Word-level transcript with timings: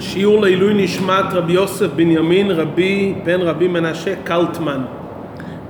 שיעור 0.00 0.42
לעילוי 0.42 0.84
נשמת 0.84 1.24
רבי 1.32 1.52
יוסף 1.52 1.86
בנימין 1.96 2.50
רבי 2.50 3.14
בן 3.24 3.40
רבי 3.40 3.68
מנשה 3.68 4.14
קלטמן. 4.24 4.82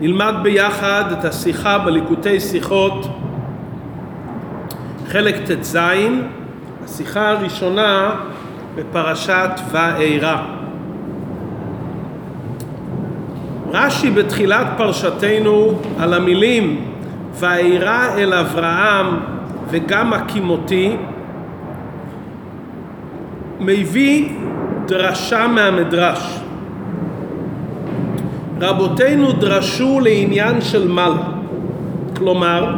נלמד 0.00 0.34
ביחד 0.42 1.04
את 1.12 1.24
השיחה 1.24 1.78
בליקוטי 1.78 2.40
שיחות 2.40 3.06
חלק 5.06 5.36
ט"ז, 5.36 5.78
השיחה 6.84 7.30
הראשונה 7.30 8.10
בפרשת 8.74 9.50
ואירא. 9.70 10.36
רש"י 13.72 14.10
בתחילת 14.10 14.66
פרשתנו 14.76 15.78
על 15.98 16.14
המילים 16.14 16.84
ואירא 17.34 18.08
אל 18.16 18.34
אברהם 18.34 19.06
וגם 19.70 20.12
הקימותי 20.12 20.96
מביא 23.60 24.28
דרשה 24.86 25.46
מהמדרש. 25.46 26.40
רבותינו 28.60 29.32
דרשו 29.32 30.00
לעניין 30.00 30.60
של 30.60 30.88
מעלה. 30.88 31.22
כלומר, 32.16 32.74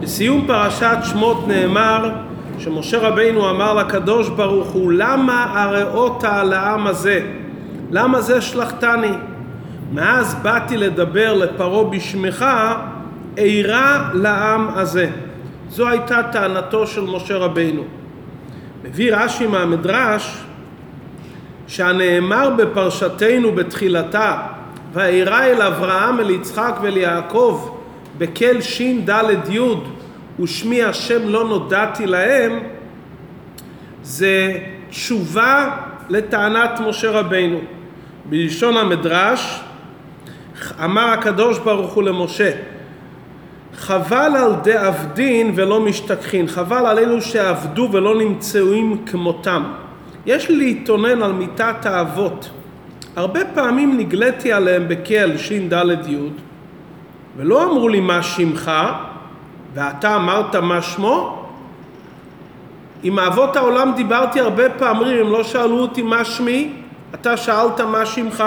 בסיום 0.00 0.44
פרשת 0.46 0.96
שמות 1.02 1.48
נאמר 1.48 2.10
שמשה 2.58 2.98
רבינו 2.98 3.50
אמר 3.50 3.74
לקדוש 3.74 4.28
ברוך 4.28 4.68
הוא 4.68 4.92
למה 4.92 5.46
הראות 5.54 6.24
לעם 6.44 6.86
הזה? 6.86 7.20
למה 7.90 8.20
זה 8.20 8.40
שלחתני? 8.40 9.12
מאז 9.92 10.34
באתי 10.42 10.76
לדבר 10.76 11.34
לפרעה 11.34 11.84
בשמך, 11.84 12.44
אירע 13.36 14.08
לעם 14.14 14.68
הזה. 14.74 15.10
זו 15.70 15.88
הייתה 15.88 16.22
טענתו 16.32 16.86
של 16.86 17.00
משה 17.00 17.36
רבינו. 17.36 17.82
מביא 18.84 19.16
רש"י 19.16 19.46
מהמדרש 19.46 20.42
שהנאמר 21.66 22.50
בפרשתנו 22.56 23.52
בתחילתה 23.52 24.42
ואירע 24.92 25.44
אל 25.44 25.62
אברהם 25.62 26.20
אל 26.20 26.30
יצחק 26.30 26.78
ואל 26.82 26.96
יעקב 26.96 27.70
בקל 28.18 28.60
ש"ד 28.60 29.10
י' 29.50 29.60
ושמי 30.42 30.82
השם 30.82 31.28
לא 31.28 31.44
נודעתי 31.44 32.06
להם 32.06 32.58
זה 34.02 34.58
תשובה 34.90 35.76
לטענת 36.08 36.80
משה 36.80 37.10
רבינו. 37.10 37.58
בלשון 38.24 38.76
המדרש 38.76 39.60
אמר 40.84 41.08
הקדוש 41.08 41.58
ברוך 41.58 41.92
הוא 41.92 42.02
למשה 42.02 42.50
חבל 43.76 44.36
על 44.36 44.54
דאבדין 44.62 45.52
ולא 45.54 45.80
משתכחין, 45.80 46.46
חבל 46.46 46.86
על 46.86 46.98
אלו 46.98 47.22
שעבדו 47.22 47.88
ולא 47.92 48.18
נמצאים 48.18 48.96
כמותם. 49.06 49.62
יש 50.26 50.50
להתאונן 50.50 51.22
על 51.22 51.32
מיתת 51.32 51.86
האבות. 51.86 52.50
הרבה 53.16 53.40
פעמים 53.54 53.98
נגליתי 53.98 54.52
עליהם 54.52 54.88
בקל 54.88 55.36
ש"ד 55.36 55.72
י' 56.08 56.16
ולא 57.36 57.64
אמרו 57.64 57.88
לי 57.88 58.00
מה 58.00 58.22
שמך 58.22 58.70
ואתה 59.74 60.16
אמרת 60.16 60.56
מה 60.56 60.82
שמו? 60.82 61.46
עם 63.02 63.18
אבות 63.18 63.56
העולם 63.56 63.92
דיברתי 63.96 64.40
הרבה 64.40 64.70
פעמים, 64.70 65.26
הם 65.26 65.32
לא 65.32 65.44
שאלו 65.44 65.78
אותי 65.78 66.02
מה 66.02 66.24
שמי, 66.24 66.72
אתה 67.14 67.36
שאלת 67.36 67.80
מה 67.80 68.06
שמך. 68.06 68.44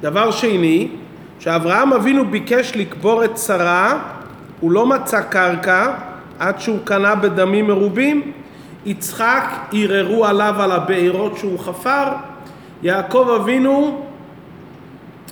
דבר 0.00 0.30
שני, 0.30 0.88
שאברהם 1.38 1.92
אבינו 1.92 2.24
ביקש 2.24 2.72
לקבור 2.76 3.24
את 3.24 3.38
שרה 3.38 3.98
הוא 4.60 4.72
לא 4.72 4.86
מצא 4.86 5.22
קרקע 5.22 5.92
עד 6.38 6.60
שהוא 6.60 6.78
קנה 6.84 7.14
בדמים 7.14 7.66
מרובים. 7.66 8.32
יצחק 8.86 9.44
ערערו 9.72 10.26
עליו 10.26 10.54
על 10.58 10.72
הבארות 10.72 11.36
שהוא 11.36 11.58
חפר. 11.58 12.04
יעקב 12.82 13.38
אבינו 13.42 14.06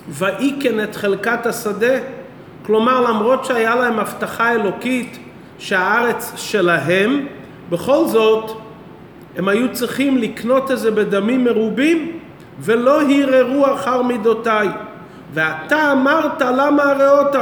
ויקן 0.09 0.83
את 0.83 0.95
חלקת 0.95 1.45
השדה. 1.45 1.93
כלומר, 2.65 3.01
למרות 3.01 3.45
שהיה 3.45 3.75
להם 3.75 3.99
הבטחה 3.99 4.51
אלוקית 4.51 5.19
שהארץ 5.59 6.31
שלהם, 6.35 7.25
בכל 7.69 8.07
זאת 8.07 8.51
הם 9.37 9.47
היו 9.47 9.73
צריכים 9.73 10.17
לקנות 10.17 10.71
את 10.71 10.79
זה 10.79 10.91
בדמים 10.91 11.43
מרובים 11.43 12.19
ולא 12.59 13.01
הרהרו 13.01 13.73
אחר 13.73 14.01
מידותיי. 14.01 14.69
ואתה 15.33 15.91
אמרת 15.91 16.41
למה 16.41 16.83
הראות? 16.83 17.35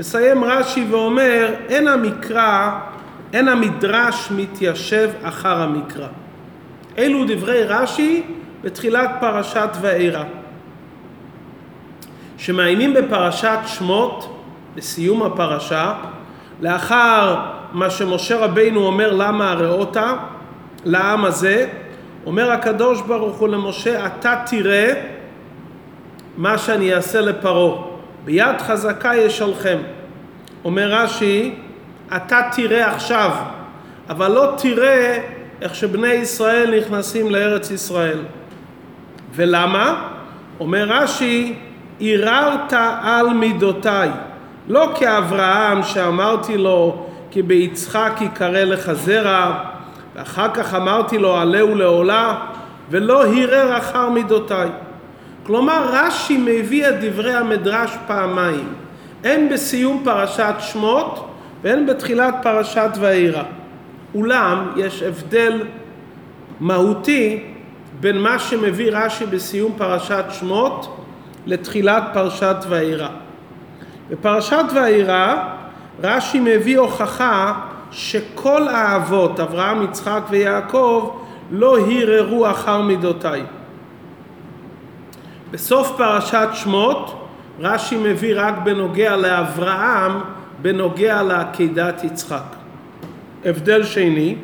מסיים 0.00 0.44
רש"י 0.44 0.86
ואומר, 0.90 1.54
אין 1.68 1.88
המקרא, 1.88 2.70
אין 3.32 3.48
המדרש 3.48 4.30
מתיישב 4.36 5.10
אחר 5.22 5.62
המקרא. 5.62 6.06
אלו 6.98 7.24
דברי 7.28 7.64
רש"י 7.64 8.22
בתחילת 8.62 9.10
פרשת 9.20 9.68
ואירא. 9.80 10.24
שמעיינים 12.38 12.94
בפרשת 12.94 13.58
שמות, 13.66 14.42
בסיום 14.74 15.22
הפרשה, 15.22 15.94
לאחר 16.60 17.36
מה 17.72 17.90
שמשה 17.90 18.36
רבינו 18.36 18.80
אומר 18.80 19.12
למה 19.12 19.50
הראות 19.50 19.96
לעם 20.84 21.24
הזה, 21.24 21.68
אומר 22.26 22.50
הקדוש 22.50 23.00
ברוך 23.00 23.38
הוא 23.38 23.48
למשה, 23.48 24.06
אתה 24.06 24.42
תראה 24.46 24.92
מה 26.36 26.58
שאני 26.58 26.94
אעשה 26.94 27.20
לפרעה. 27.20 27.89
ביד 28.24 28.60
חזקה 28.60 29.14
ישלחם. 29.14 29.78
אומר 30.64 30.92
רש"י, 30.92 31.54
אתה 32.16 32.40
תראה 32.56 32.94
עכשיו, 32.94 33.30
אבל 34.08 34.30
לא 34.30 34.54
תראה 34.58 35.18
איך 35.62 35.74
שבני 35.74 36.08
ישראל 36.08 36.80
נכנסים 36.80 37.30
לארץ 37.30 37.70
ישראל. 37.70 38.18
ולמה? 39.34 40.08
אומר 40.60 40.84
רש"י, 40.88 41.54
ערערת 42.00 42.72
על 43.02 43.28
מידותיי, 43.28 44.10
לא 44.68 44.92
כאברהם 44.98 45.82
שאמרתי 45.82 46.56
לו 46.56 47.06
כי 47.30 47.42
ביצחק 47.42 48.12
יקרא 48.20 48.64
לך 48.64 48.92
זרע, 48.92 49.64
ואחר 50.16 50.48
כך 50.54 50.74
אמרתי 50.74 51.18
לו 51.18 51.36
עלהו 51.36 51.74
לעולה, 51.74 52.34
ולא 52.90 53.26
הרהר 53.26 53.78
אחר 53.78 54.08
מידותיי. 54.08 54.68
כלומר 55.50 55.90
רש"י 55.92 56.36
מביא 56.36 56.88
את 56.88 56.94
דברי 57.00 57.34
המדרש 57.34 57.96
פעמיים, 58.06 58.72
הן 59.24 59.48
בסיום 59.48 60.02
פרשת 60.04 60.54
שמות 60.58 61.30
והן 61.62 61.86
בתחילת 61.86 62.34
פרשת 62.42 62.90
ואירא. 63.00 63.42
אולם 64.14 64.72
יש 64.76 65.02
הבדל 65.02 65.62
מהותי 66.60 67.44
בין 68.00 68.18
מה 68.18 68.38
שמביא 68.38 68.90
רש"י 68.92 69.26
בסיום 69.26 69.72
פרשת 69.76 70.24
שמות 70.30 71.04
לתחילת 71.46 72.02
פרשת 72.12 72.56
ואירא. 72.68 73.08
בפרשת 74.10 74.64
ואירא 74.74 75.34
רש"י 76.02 76.40
מביא 76.40 76.78
הוכחה 76.78 77.52
שכל 77.90 78.68
האבות, 78.68 79.40
אברהם, 79.40 79.84
יצחק 79.84 80.22
ויעקב, 80.30 81.16
לא 81.50 81.78
הרהרו 81.78 82.50
אחר 82.50 82.82
מידותיי. 82.82 83.42
בסוף 85.50 85.92
פרשת 85.96 86.48
שמות 86.52 87.26
רש"י 87.60 87.96
מביא 87.96 88.34
רק 88.36 88.54
בנוגע 88.64 89.16
לאברהם, 89.16 90.12
בנוגע 90.62 91.22
לעקידת 91.22 92.04
יצחק. 92.04 92.42
הבדל 93.44 93.82
שני, 93.82 94.36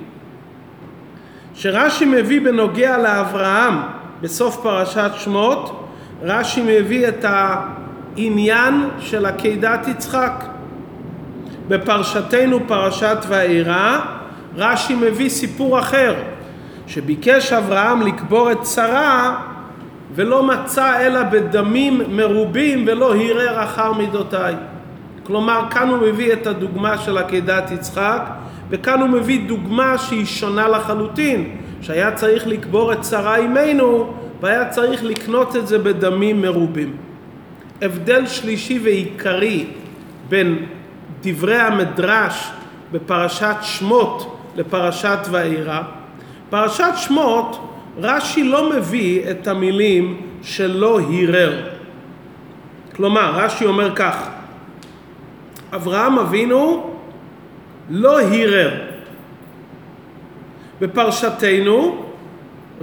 שרש"י 1.54 2.04
מביא 2.04 2.40
בנוגע 2.40 2.98
לאברהם 2.98 3.74
בסוף 4.20 4.56
פרשת 4.62 5.10
שמות, 5.16 5.88
רש"י 6.22 6.62
מביא 6.62 7.08
את 7.08 7.24
העניין 7.24 8.88
של 9.00 9.26
עקידת 9.26 9.88
יצחק. 9.88 10.44
בפרשתנו 11.68 12.58
פרשת 12.66 13.18
ואירא, 13.28 13.98
רש"י 14.56 14.94
מביא 14.94 15.28
סיפור 15.28 15.78
אחר, 15.78 16.14
שביקש 16.86 17.52
אברהם 17.52 18.02
לקבור 18.02 18.52
את 18.52 18.66
שרה 18.66 19.40
ולא 20.14 20.42
מצא 20.42 21.00
אלא 21.06 21.22
בדמים 21.22 22.00
מרובים 22.08 22.84
ולא 22.86 23.14
הרהר 23.14 23.64
אחר 23.64 23.92
מידותיי. 23.92 24.54
כלומר, 25.22 25.60
כאן 25.70 25.88
הוא 25.88 25.98
מביא 25.98 26.32
את 26.32 26.46
הדוגמה 26.46 26.98
של 26.98 27.18
עקדת 27.18 27.70
יצחק, 27.70 28.22
וכאן 28.70 29.00
הוא 29.00 29.08
מביא 29.08 29.48
דוגמה 29.48 29.98
שהיא 29.98 30.26
שונה 30.26 30.68
לחלוטין, 30.68 31.56
שהיה 31.82 32.12
צריך 32.12 32.46
לקבור 32.46 32.92
את 32.92 33.04
שרה 33.04 33.36
אימנו, 33.36 34.12
והיה 34.40 34.68
צריך 34.68 35.04
לקנות 35.04 35.56
את 35.56 35.66
זה 35.66 35.78
בדמים 35.78 36.42
מרובים. 36.42 36.96
הבדל 37.82 38.26
שלישי 38.26 38.78
ועיקרי 38.78 39.66
בין 40.28 40.66
דברי 41.22 41.58
המדרש 41.58 42.50
בפרשת 42.92 43.56
שמות 43.62 44.38
לפרשת 44.56 45.18
ואירא, 45.30 45.80
פרשת 46.50 46.92
שמות 46.96 47.65
רש"י 47.98 48.44
לא 48.44 48.70
מביא 48.70 49.30
את 49.30 49.48
המילים 49.48 50.20
שלא 50.42 51.00
הרהר. 51.00 51.68
כלומר, 52.96 53.32
רש"י 53.34 53.66
אומר 53.66 53.94
כך, 53.94 54.28
אברהם 55.74 56.18
אבינו 56.18 56.90
לא 57.90 58.20
הרהר. 58.20 58.70
בפרשתנו 60.80 62.06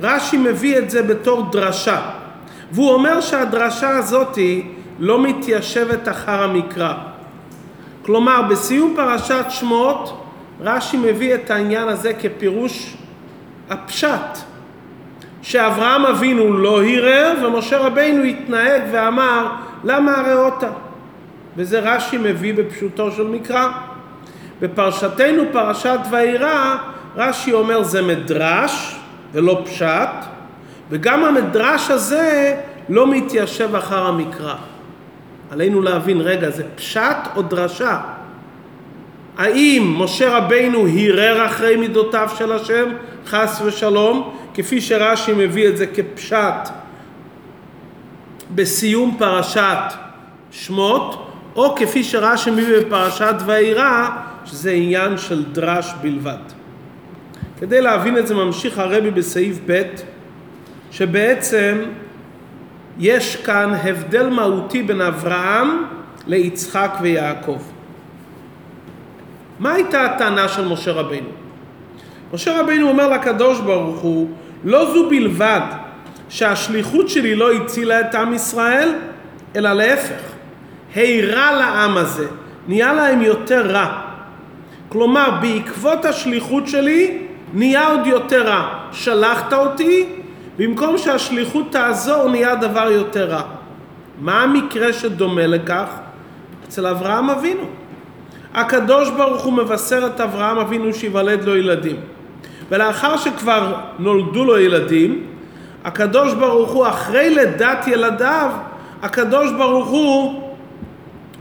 רש"י 0.01 0.38
מביא 0.38 0.77
את 0.77 0.89
זה 0.89 1.04
בתור 1.04 1.51
דרשה, 1.51 2.01
והוא 2.71 2.94
אומר 2.94 3.21
שהדרשה 3.21 3.98
הזאתי 3.98 4.68
לא 5.00 5.24
מתיישבת 5.24 6.07
אחר 6.07 6.44
המקרא. 6.44 6.94
כלומר, 8.06 8.42
בסיום 8.42 8.94
פרשת 8.95 9.45
שמות, 9.50 10.24
רש"י 10.62 10.98
מביא 10.98 11.36
את 11.36 11.51
העניין 11.51 11.88
הזה 11.88 12.13
כפירוש 12.13 12.95
הפשט, 13.69 14.38
שאברהם 15.44 16.06
אבינו 16.06 16.54
לא 16.54 16.84
הרהר 16.84 17.34
ומשה 17.45 17.78
רבינו 17.78 18.24
התנהג 18.24 18.81
ואמר 18.92 19.48
למה 19.84 20.18
הראותה? 20.18 20.69
וזה 21.57 21.80
רש"י 21.80 22.18
מביא 22.18 22.54
בפשוטו 22.54 23.12
של 23.12 23.28
מקרא. 23.28 23.69
בפרשתנו 24.62 25.44
פרשת 25.51 26.00
וירא 26.10 26.75
רש"י 27.16 27.54
אומר 27.54 27.84
זה 27.84 28.01
מדרש 28.01 28.95
ולא 29.34 29.62
פשט 29.66 30.25
וגם 30.90 31.24
המדרש 31.24 31.92
הזה 31.92 32.56
לא 32.89 33.07
מתיישב 33.07 33.75
אחר 33.75 34.07
המקרא. 34.07 34.56
עלינו 35.51 35.81
להבין, 35.81 36.22
רגע, 36.22 36.50
זה 36.50 36.63
פשט 36.75 37.18
או 37.36 37.42
דרשה? 37.42 38.00
האם 39.38 39.96
משה 39.98 40.38
רבינו 40.38 40.88
הרהר 40.88 41.46
אחרי 41.46 41.75
מידותיו 41.75 42.30
של 42.38 42.51
השם, 42.51 42.86
חס 43.28 43.62
ושלום, 43.66 44.34
כפי 44.54 44.82
שרש"י 44.82 45.34
מביא 45.34 45.68
את 45.68 45.78
זה 45.78 45.88
כפשט 45.88 46.70
בסיום 48.56 49.16
פרשת 49.20 49.94
שמות, 50.52 51.28
או 51.56 51.76
כפי 51.76 52.04
שרש"י 52.04 52.52
מביא 52.52 52.80
בפרשת 52.80 53.36
וירא, 53.46 54.10
שזה 54.46 54.72
עניין 54.72 55.18
של 55.18 55.44
דרש 55.52 55.94
בלבד. 56.02 56.38
כדי 57.60 57.82
להבין 57.82 58.18
את 58.18 58.28
זה 58.28 58.36
ממשיך 58.36 58.80
הרבי 58.80 59.12
בסעיף 59.12 59.60
ב', 59.66 59.82
שבעצם 60.92 61.78
יש 63.00 63.36
כאן 63.36 63.74
הבדל 63.84 64.30
מהותי 64.30 64.84
בין 64.84 65.02
אברהם 65.02 65.86
ליצחק 66.28 66.98
ויעקב. 67.02 67.60
מה 69.60 69.74
הייתה 69.74 70.06
הטענה 70.06 70.48
של 70.48 70.68
משה 70.68 70.92
רבינו? 70.92 71.30
משה 72.34 72.62
רבינו 72.62 72.90
אומר 72.90 73.10
לקדוש 73.10 73.60
ברוך 73.60 74.00
הוא, 74.00 74.30
לא 74.63 74.94
זו 74.94 75.10
בלבד 75.10 75.62
שהשליחות 76.30 77.10
שלי 77.10 77.36
לא 77.36 77.51
הצילה 77.51 78.00
את 78.00 78.15
עם 78.15 78.33
ישראל, 78.33 78.94
אלא 79.56 79.74
להפך, 79.74 80.21
העירה 80.95 81.51
לעם 81.51 81.98
הזה, 81.98 82.27
נהיה 82.68 82.94
להם 82.94 83.21
יותר 83.21 83.71
רע. 83.71 84.01
כלומר, 84.89 85.30
בעקבות 85.42 86.06
השליחות 86.06 86.68
שלי, 86.68 87.18
נהיה 87.54 87.88
עוד 87.88 88.07
יותר 88.07 88.48
רע. 88.48 88.68
שלחת 88.92 89.54
אותי, 89.54 90.06
במקום 90.57 90.98
שהשליחות 90.98 91.71
תעזור, 91.71 92.30
נהיה 92.30 92.56
דבר 92.56 92.92
יותר 92.92 93.30
רע. 93.30 93.42
מה 94.19 94.42
המקרה 94.42 94.94
שדומה 94.94 95.48
לכך? 95.48 95.88
אצל 96.68 96.88
אברהם 96.88 97.30
אבינו. 97.30 97.63
הקדוש 98.54 99.10
ברוך 99.10 99.44
הוא 99.44 99.54
מבשר 99.54 100.07
את 100.07 100.21
אברהם 100.21 100.57
אבינו 100.57 100.94
שיוולד 100.94 101.44
לו 101.44 101.57
ילדים. 101.57 101.95
ולאחר 102.71 103.18
שכבר 103.18 103.74
נולדו 104.00 104.45
לו 104.45 104.60
ילדים, 104.60 105.24
הקדוש 105.86 106.33
ברוך 106.33 106.71
הוא, 106.71 106.88
אחרי 106.88 107.30
לידת 107.30 107.88
ילדיו, 107.88 108.51
הקדוש 109.01 109.51
ברוך 109.51 109.88
הוא 109.88 110.42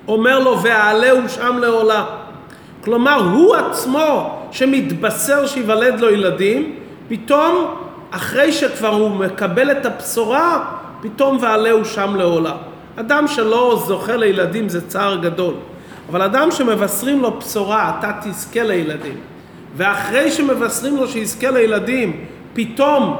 אומר 0.09 0.39
לו, 0.39 0.63
ואעלהו 0.63 1.29
שם 1.29 1.59
לעולה. 1.59 2.05
כלומר, 2.85 3.21
הוא 3.33 3.57
עצמו 3.57 4.39
שמתבשר 4.51 5.47
שיוולד 5.47 6.01
לו 6.01 6.11
ילדים, 6.11 6.75
פתאום, 7.09 7.75
אחרי 8.11 8.53
שכבר 8.53 8.89
הוא 8.89 9.11
מקבל 9.11 9.71
את 9.71 9.87
הבשורה, 9.87 10.65
פתאום 11.01 11.39
ועלהו 11.41 11.85
שם 11.85 12.17
לעולה. 12.17 12.55
אדם 12.97 13.29
שלא 13.29 13.83
זוכה 13.87 14.17
לילדים 14.17 14.69
זה 14.69 14.89
צער 14.89 15.17
גדול. 15.17 15.55
אבל 16.11 16.23
אדם 16.23 16.51
שמבשרים 16.51 17.23
לו 17.23 17.39
בשורה, 17.39 17.93
אתה 17.99 18.13
תזכה 18.23 18.63
לילדים, 18.63 19.17
ואחרי 19.77 20.31
שמבשרים 20.31 20.97
לו 20.97 21.09
שיזכה 21.09 21.51
לילדים, 21.51 22.25
פתאום 22.55 23.17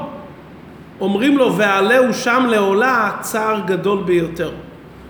אומרים 1.01 1.37
לו 1.37 1.55
ועלהו 1.57 2.13
שם 2.13 2.45
לעולה, 2.49 3.11
צער 3.21 3.59
גדול 3.65 4.03
ביותר. 4.03 4.51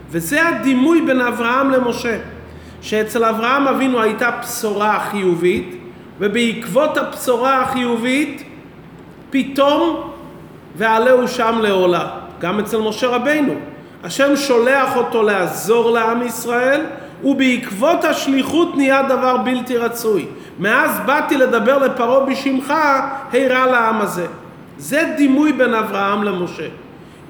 וזה 0.10 0.48
הדימוי 0.48 1.02
בין 1.02 1.22
אברהם 1.22 1.72
למשה, 1.72 2.18
שאצל 2.82 3.26
אברהם 3.26 3.68
אבינו 3.68 4.02
הייתה 4.02 4.30
בשורה 4.42 5.00
חיובית, 5.12 5.80
ובעקבות 6.20 6.98
הבשורה 6.98 7.62
החיובית, 7.62 8.44
פתאום 9.30 10.12
ועלהו 10.76 11.28
שם 11.28 11.60
לעולה. 11.62 12.08
גם 12.40 12.60
אצל 12.60 12.78
משה 12.78 13.08
רבינו. 13.08 13.54
השם 14.04 14.36
שולח 14.36 14.96
אותו 14.96 15.24
לעזור 15.24 15.92
לעם 15.92 16.22
ישראל, 16.22 16.82
ובעקבות 17.24 18.06
השליחות 18.06 18.78
נהיה 18.78 19.04
דבר 19.04 19.38
בלתי 19.38 19.78
רצוי. 19.78 20.26
מאז 20.60 21.00
באתי 21.06 21.38
לדבר 21.38 21.78
לפרעה 21.78 22.26
בשמך, 22.26 22.74
הרע 23.34 23.66
לעם 23.66 24.02
הזה. 24.02 24.26
זה 24.78 25.14
דימוי 25.18 25.54
בין 25.54 25.74
אברהם 25.74 26.24
למשה. 26.24 26.68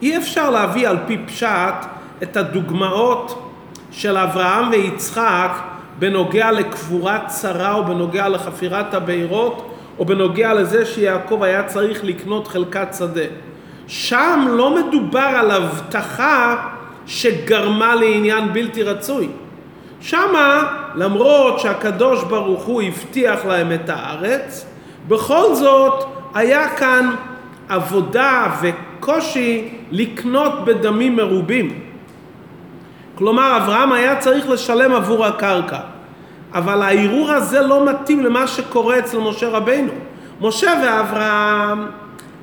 אי 0.01 0.17
אפשר 0.17 0.49
להביא 0.49 0.89
על 0.89 0.97
פי 1.07 1.17
פשט 1.25 1.85
את 2.23 2.37
הדוגמאות 2.37 3.49
של 3.91 4.17
אברהם 4.17 4.69
ויצחק 4.71 5.51
בנוגע 5.99 6.51
לקבורת 6.51 7.27
צרה 7.27 7.73
או 7.73 7.85
בנוגע 7.85 8.29
לחפירת 8.29 8.93
הבארות 8.93 9.75
או 9.99 10.05
בנוגע 10.05 10.53
לזה 10.53 10.85
שיעקב 10.85 11.43
היה 11.43 11.63
צריך 11.63 12.03
לקנות 12.03 12.47
חלקת 12.47 12.87
שדה. 12.97 13.21
שם 13.87 14.45
לא 14.49 14.75
מדובר 14.75 15.19
על 15.19 15.51
הבטחה 15.51 16.55
שגרמה 17.05 17.95
לעניין 17.95 18.53
בלתי 18.53 18.83
רצוי. 18.83 19.29
שמה, 20.03 20.63
למרות 20.95 21.59
שהקדוש 21.59 22.23
ברוך 22.23 22.63
הוא 22.63 22.81
הבטיח 22.81 23.45
להם 23.45 23.71
את 23.71 23.89
הארץ, 23.89 24.65
בכל 25.07 25.55
זאת 25.55 26.05
היה 26.33 26.69
כאן 26.69 27.15
עבודה 27.69 28.55
וקושי 28.61 29.69
לקנות 29.91 30.65
בדמים 30.65 31.15
מרובים. 31.15 31.79
כלומר, 33.15 33.57
אברהם 33.57 33.91
היה 33.91 34.15
צריך 34.15 34.49
לשלם 34.49 34.91
עבור 34.91 35.25
הקרקע. 35.25 35.79
אבל 36.53 36.81
הערעור 36.81 37.31
הזה 37.31 37.61
לא 37.61 37.85
מתאים 37.85 38.23
למה 38.23 38.47
שקורה 38.47 38.99
אצל 38.99 39.17
משה 39.17 39.49
רבינו. 39.49 39.91
משה 40.41 40.73
ואברהם, 40.83 41.85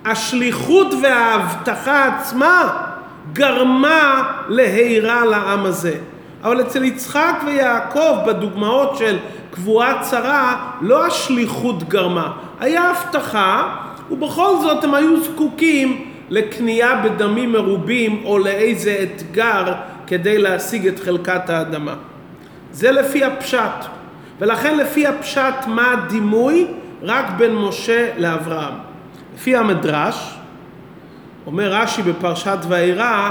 השליחות 0.04 0.94
וההבטחה 1.02 2.06
עצמה 2.06 2.86
גרמה 3.32 4.22
להירה 4.48 5.24
לעם 5.24 5.66
הזה. 5.66 5.94
אבל 6.44 6.60
אצל 6.60 6.84
יצחק 6.84 7.42
ויעקב 7.46 8.16
בדוגמאות 8.26 8.96
של 8.96 9.18
קבורת 9.50 9.96
צרה 10.00 10.70
לא 10.80 11.06
השליחות 11.06 11.88
גרמה, 11.88 12.32
היה 12.60 12.90
הבטחה 12.90 13.76
ובכל 14.10 14.56
זאת 14.60 14.84
הם 14.84 14.94
היו 14.94 15.20
זקוקים 15.24 16.10
לקנייה 16.30 17.02
בדמים 17.04 17.52
מרובים 17.52 18.22
או 18.24 18.38
לאיזה 18.38 18.96
אתגר 19.02 19.72
כדי 20.06 20.38
להשיג 20.38 20.86
את 20.86 20.98
חלקת 20.98 21.50
האדמה. 21.50 21.94
זה 22.72 22.92
לפי 22.92 23.24
הפשט. 23.24 23.84
ולכן 24.40 24.78
לפי 24.78 25.06
הפשט 25.06 25.66
מה 25.66 25.92
הדימוי? 25.92 26.66
רק 27.02 27.24
בין 27.38 27.54
משה 27.56 28.08
לאברהם. 28.18 28.74
לפי 29.34 29.56
המדרש, 29.56 30.34
אומר 31.46 31.72
רש"י 31.72 32.02
בפרשת 32.02 32.58
וירא, 32.68 33.30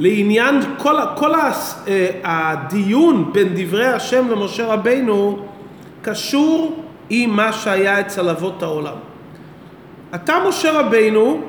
לעניין 0.00 0.60
כל, 0.78 0.96
כל 1.16 1.34
אה, 1.34 2.10
הדיון 2.24 3.32
בין 3.32 3.48
דברי 3.54 3.86
השם 3.86 4.28
למשה 4.30 4.66
רבינו 4.66 5.38
קשור 6.02 6.84
עם 7.10 7.30
מה 7.30 7.52
שהיה 7.52 8.00
אצל 8.00 8.28
אבות 8.28 8.62
העולם. 8.62 8.94
אתה 10.14 10.36
משה 10.48 10.80
רבינו 10.80 11.40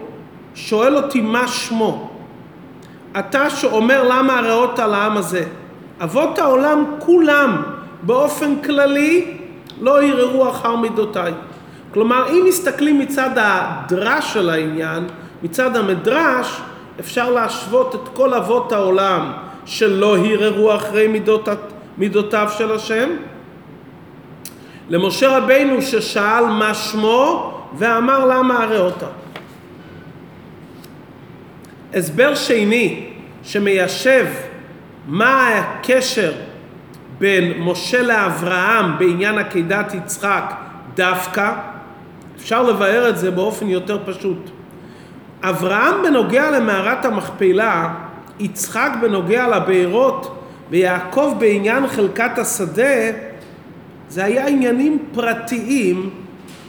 שואל 0.56 0.96
אותי 0.96 1.22
מה 1.22 1.48
שמו. 1.48 2.12
אתה 3.20 3.50
שאומר 3.50 4.04
למה 4.04 4.40
הרעות 4.40 4.80
על 4.80 4.94
העם 4.94 5.18
הזה. 5.18 5.46
אבות 6.04 6.40
העולם 6.40 6.86
כולם 7.00 7.64
באופן 8.04 8.62
כללי 8.62 9.38
לא 9.82 10.02
ערערו 10.02 10.50
אחר 10.50 10.76
מידותיי. 10.76 11.34
כלומר, 11.94 12.30
אם 12.30 12.46
מסתכלים 12.48 13.00
מצד 13.00 13.30
הדרש 13.36 14.34
של 14.34 14.50
העניין, 14.50 15.04
מצד 15.44 15.76
המדרש, 15.76 16.62
אפשר 17.00 17.30
להשוות 17.30 17.96
את 17.96 18.10
כל 18.14 18.34
אבות 18.34 18.72
העולם 18.72 19.32
שלא 19.66 20.18
הרהרו 20.18 20.76
אחרי 20.76 21.08
מידות, 21.08 21.50
מידותיו 21.98 22.50
של 22.58 22.72
השם, 22.72 23.10
למשה 24.90 25.38
רבינו 25.38 25.82
ששאל 25.82 26.46
מה 26.46 26.74
שמו 26.74 27.54
ואמר 27.78 28.26
למה 28.26 28.64
הרי 28.64 28.80
אותה. 28.80 29.08
הסבר 31.94 32.36
שני 32.36 33.10
שמיישב 33.44 34.26
מה 35.08 35.48
הקשר 35.48 36.32
בין 37.20 37.62
משה 37.62 38.02
לאברהם 38.02 38.98
בעניין 38.98 39.38
עקדת 39.38 39.94
יצחק 39.94 40.54
דווקא, 40.96 41.54
אפשר 42.38 42.64
לבאר 42.64 43.10
את 43.10 43.18
זה 43.18 43.32
באופן 43.32 43.68
יותר 43.68 43.98
פשוט. 44.06 44.61
אברהם 45.44 46.04
בנוגע 46.04 46.52
למערת 46.52 47.06
המכפלה, 47.06 47.94
יצחק 48.40 48.92
בנוגע 49.02 49.48
לבארות 49.48 50.38
ויעקב 50.70 51.36
בעניין 51.40 51.88
חלקת 51.88 52.38
השדה, 52.38 53.12
זה 54.10 54.24
היה 54.24 54.48
עניינים 54.48 55.06
פרטיים 55.14 56.10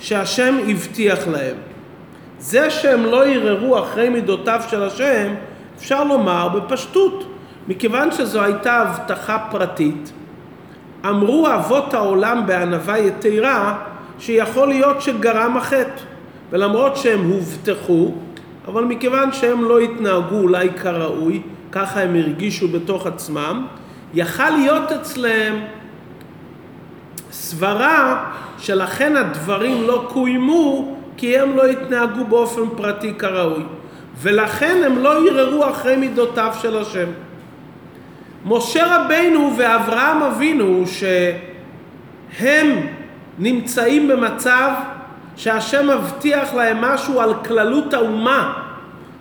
שהשם 0.00 0.59
הבטיח 0.69 1.29
להם. 1.29 1.57
זה 2.38 2.71
שהם 2.71 3.05
לא 3.05 3.26
ערערו 3.26 3.79
אחרי 3.79 4.09
מידותיו 4.09 4.61
של 4.69 4.83
השם, 4.83 5.35
אפשר 5.79 6.05
לומר 6.05 6.49
בפשטות, 6.49 7.25
מכיוון 7.69 8.12
שזו 8.12 8.43
הייתה 8.43 8.76
הבטחה 8.76 9.38
פרטית, 9.50 10.12
אמרו 11.09 11.49
אבות 11.55 11.95
העולם 11.95 12.47
בענווה 12.47 12.99
יתרה 12.99 13.79
שיכול 14.19 14.69
להיות 14.69 15.02
שגרם 15.02 15.57
החטא, 15.57 16.02
ולמרות 16.50 16.97
שהם 16.97 17.31
הובטחו, 17.31 18.14
אבל 18.69 18.85
מכיוון 18.85 19.33
שהם 19.33 19.64
לא 19.64 19.78
התנהגו 19.78 20.37
אולי 20.37 20.69
כראוי, 20.71 21.42
ככה 21.73 22.00
הם 22.00 22.14
הרגישו 22.14 22.69
בתוך 22.69 23.07
עצמם, 23.07 23.66
יכל 24.14 24.50
להיות 24.50 24.92
אצלם 24.92 25.54
סברה 27.33 28.31
שלכן 28.59 29.16
הדברים 29.16 29.83
לא 29.83 30.09
קוימו 30.12 30.97
כי 31.16 31.38
הם 31.38 31.57
לא 31.57 31.66
התנהגו 31.66 32.25
באופן 32.25 32.62
פרטי 32.76 33.14
כראוי 33.14 33.62
ולכן 34.23 34.83
הם 34.87 34.99
לא 34.99 35.28
ערערו 35.28 35.71
אחרי 35.71 35.97
מידותיו 35.97 36.54
של 36.62 36.78
השם. 36.78 37.07
משה 38.45 38.97
רבינו 38.97 39.52
ואברהם 39.57 40.23
אבינו 40.23 40.85
שהם 40.87 42.87
נמצאים 43.38 44.09
במצב 44.09 44.71
שהשם 45.37 45.89
מבטיח 45.89 46.55
להם 46.55 46.81
משהו 46.81 47.21
על 47.21 47.35
כללות 47.35 47.95
האומה. 47.95 48.53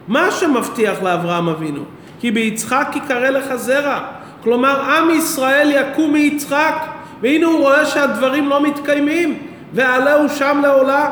מה 0.08 0.26
השם 0.26 0.54
מבטיח 0.54 1.04
לאברהם 1.04 1.50
אבינו? 1.50 1.82
כי 2.20 2.32
ביצחק 2.32 2.88
יקרא 2.96 3.30
לך 3.30 3.56
זרע. 3.56 4.00
כלומר, 4.44 4.82
עם 4.82 5.10
ישראל 5.10 5.72
יקום 5.72 6.14
מיצחק, 6.14 6.76
והנה 7.22 7.46
הוא 7.46 7.60
רואה 7.60 7.86
שהדברים 7.86 8.50
לא 8.50 8.64
מתקיימים, 8.64 9.38
ועלהו 9.74 10.30
שם 10.30 10.62
לעולה. 10.64 11.10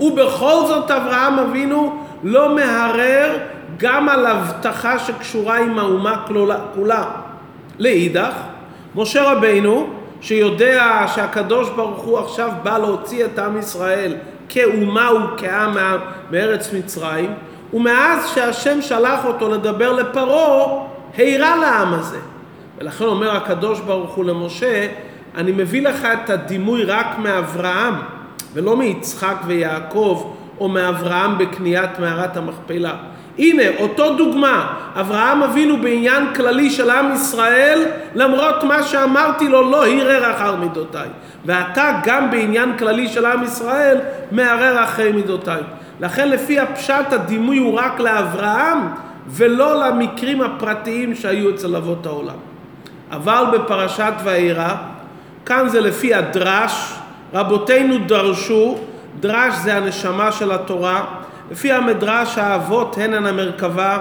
ובכל 0.00 0.54
זאת 0.66 0.90
אברהם 0.90 1.38
אבינו 1.38 2.04
לא 2.22 2.54
מהרהר 2.54 3.36
גם 3.76 4.08
על 4.08 4.26
הבטחה 4.26 4.98
שקשורה 4.98 5.58
עם 5.58 5.78
האומה 5.78 6.24
כולה. 6.74 7.04
לאידך, 7.78 8.34
משה 8.94 9.32
רבינו, 9.32 9.90
שיודע 10.20 11.04
שהקדוש 11.14 11.68
ברוך 11.68 12.02
הוא 12.02 12.18
עכשיו 12.18 12.50
בא 12.62 12.78
להוציא 12.78 13.24
את 13.24 13.38
עם 13.38 13.58
ישראל 13.58 14.14
כאומה 14.50 15.10
וכעם 15.12 15.76
מארץ 16.30 16.72
מצרים, 16.72 17.34
ומאז 17.72 18.30
שהשם 18.34 18.82
שלח 18.82 19.24
אותו 19.24 19.48
לדבר 19.48 19.92
לפרעה, 19.92 20.82
העירה 21.18 21.56
לעם 21.56 21.94
הזה. 21.94 22.18
ולכן 22.78 23.04
אומר 23.04 23.36
הקדוש 23.36 23.80
ברוך 23.80 24.14
הוא 24.14 24.24
למשה, 24.24 24.86
אני 25.34 25.52
מביא 25.52 25.82
לך 25.82 26.04
את 26.04 26.30
הדימוי 26.30 26.84
רק 26.84 27.18
מאברהם, 27.18 27.94
ולא 28.52 28.76
מיצחק 28.76 29.36
ויעקב, 29.46 30.32
או 30.60 30.68
מאברהם 30.68 31.38
בקניית 31.38 31.98
מערת 31.98 32.36
המכפלה. 32.36 32.94
הנה, 33.40 33.62
אותו 33.78 34.14
דוגמה, 34.14 34.72
אברהם 35.00 35.42
אבינו 35.42 35.76
בעניין 35.76 36.34
כללי 36.34 36.70
של 36.70 36.90
עם 36.90 37.12
ישראל, 37.14 37.82
למרות 38.14 38.64
מה 38.64 38.82
שאמרתי 38.82 39.48
לו, 39.48 39.70
לא 39.70 39.86
הרהר 39.86 40.30
אחר 40.36 40.56
מידותיי. 40.56 41.08
ואתה 41.44 42.00
גם 42.04 42.30
בעניין 42.30 42.78
כללי 42.78 43.08
של 43.08 43.26
עם 43.26 43.44
ישראל, 43.44 43.98
מערער 44.30 44.84
אחרי 44.84 45.12
מידותיי. 45.12 45.60
לכן 46.00 46.28
לפי 46.28 46.60
הפשט 46.60 47.12
הדימוי 47.12 47.58
הוא 47.58 47.74
רק 47.74 48.00
לאברהם, 48.00 48.78
ולא 49.28 49.86
למקרים 49.86 50.40
הפרטיים 50.40 51.14
שהיו 51.14 51.50
אצל 51.50 51.76
אבות 51.76 52.06
העולם. 52.06 52.36
אבל 53.10 53.44
בפרשת 53.52 54.12
ואירא, 54.24 54.74
כאן 55.46 55.68
זה 55.68 55.80
לפי 55.80 56.14
הדרש, 56.14 56.94
רבותינו 57.34 57.98
דרשו, 57.98 58.78
דרש 59.20 59.54
זה 59.54 59.76
הנשמה 59.76 60.32
של 60.32 60.52
התורה, 60.52 61.04
לפי 61.50 61.72
המדרש 61.72 62.38
האבות 62.38 62.98
הן 62.98 63.26
המרכבה, 63.26 63.98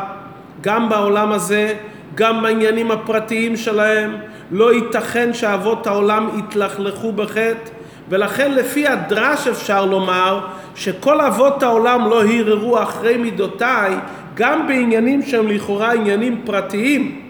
גם 0.62 0.90
בעולם 0.90 1.32
הזה, 1.32 1.74
גם 2.16 2.42
בעניינים 2.42 2.92
הפרטיים 2.92 3.58
שלהם, 3.58 4.16
לא 4.52 4.74
ייתכן 4.74 5.34
שאבות 5.34 5.88
העולם 5.88 6.30
יתלכלכו 6.38 7.12
בחטא, 7.12 7.70
ולכן 8.10 8.52
לפי 8.52 8.88
הדרש 8.88 9.48
אפשר 9.48 9.86
לומר 9.86 10.40
שכל 10.76 11.22
אבות 11.22 11.64
העולם 11.64 12.10
לא 12.10 12.24
הרהרו 12.26 12.84
אחרי 12.84 13.18
מידותיי, 13.18 13.96
גם 14.36 14.68
בעניינים 14.68 15.22
שהם 15.22 15.48
לכאורה 15.48 15.92
עניינים 15.92 16.42
פרטיים, 16.46 17.22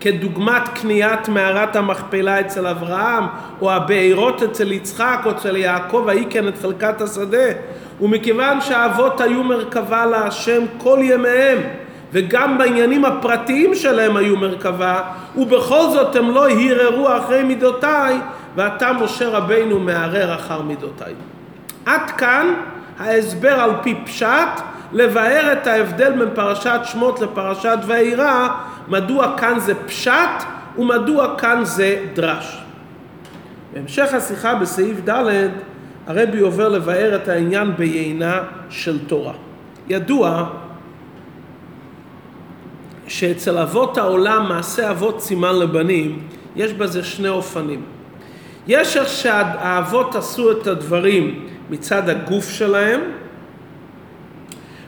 כדוגמת 0.00 0.68
קניית 0.74 1.28
מערת 1.28 1.76
המכפלה 1.76 2.40
אצל 2.40 2.66
אברהם, 2.66 3.24
או 3.60 3.72
הבארות 3.72 4.42
אצל 4.42 4.72
יצחק, 4.72 5.20
או 5.24 5.30
אצל 5.30 5.56
יעקב, 5.56 6.04
ההיא 6.08 6.26
כן 6.30 6.48
את 6.48 6.58
חלקת 6.62 7.00
השדה. 7.00 7.48
ומכיוון 8.00 8.60
שהאבות 8.60 9.20
היו 9.20 9.44
מרכבה 9.44 10.06
להשם 10.06 10.62
כל 10.78 10.98
ימיהם, 11.02 11.58
וגם 12.12 12.58
בעניינים 12.58 13.04
הפרטיים 13.04 13.74
שלהם 13.74 14.16
היו 14.16 14.36
מרכבה, 14.36 15.02
ובכל 15.36 15.82
זאת 15.90 16.16
הם 16.16 16.30
לא 16.30 16.50
הרהרו 16.50 17.16
אחרי 17.16 17.42
מידותיי, 17.42 18.16
ואתה 18.56 18.92
משה 18.92 19.28
רבינו 19.28 19.78
מערער 19.78 20.34
אחר 20.34 20.62
מידותיי. 20.62 21.12
עד 21.86 22.10
כאן 22.10 22.54
ההסבר 22.98 23.52
על 23.60 23.70
פי 23.82 23.94
פשט, 24.04 24.60
לבאר 24.92 25.52
את 25.52 25.66
ההבדל 25.66 26.12
בין 26.12 26.28
פרשת 26.34 26.80
שמות 26.84 27.20
לפרשת 27.20 27.78
ואירא, 27.86 28.48
מדוע 28.88 29.38
כאן 29.38 29.58
זה 29.58 29.74
פשט 29.74 30.44
ומדוע 30.78 31.38
כאן 31.38 31.64
זה 31.64 32.04
דרש. 32.14 32.62
בהמשך 33.72 34.14
השיחה 34.14 34.54
בסעיף 34.54 34.96
ד' 35.08 35.48
הרבי 36.10 36.40
עובר 36.40 36.68
לבאר 36.68 37.16
את 37.16 37.28
העניין 37.28 37.76
ביינה 37.76 38.42
של 38.70 39.06
תורה. 39.06 39.32
ידוע 39.88 40.48
שאצל 43.06 43.58
אבות 43.58 43.98
העולם 43.98 44.48
מעשה 44.48 44.90
אבות 44.90 45.20
סימן 45.20 45.58
לבנים 45.58 46.22
יש 46.56 46.72
בזה 46.72 47.04
שני 47.04 47.28
אופנים. 47.28 47.82
יש 48.66 48.96
איך 48.96 49.08
שהאבות 49.08 50.16
עשו 50.16 50.52
את 50.52 50.66
הדברים 50.66 51.46
מצד 51.70 52.08
הגוף 52.08 52.48
שלהם 52.48 53.00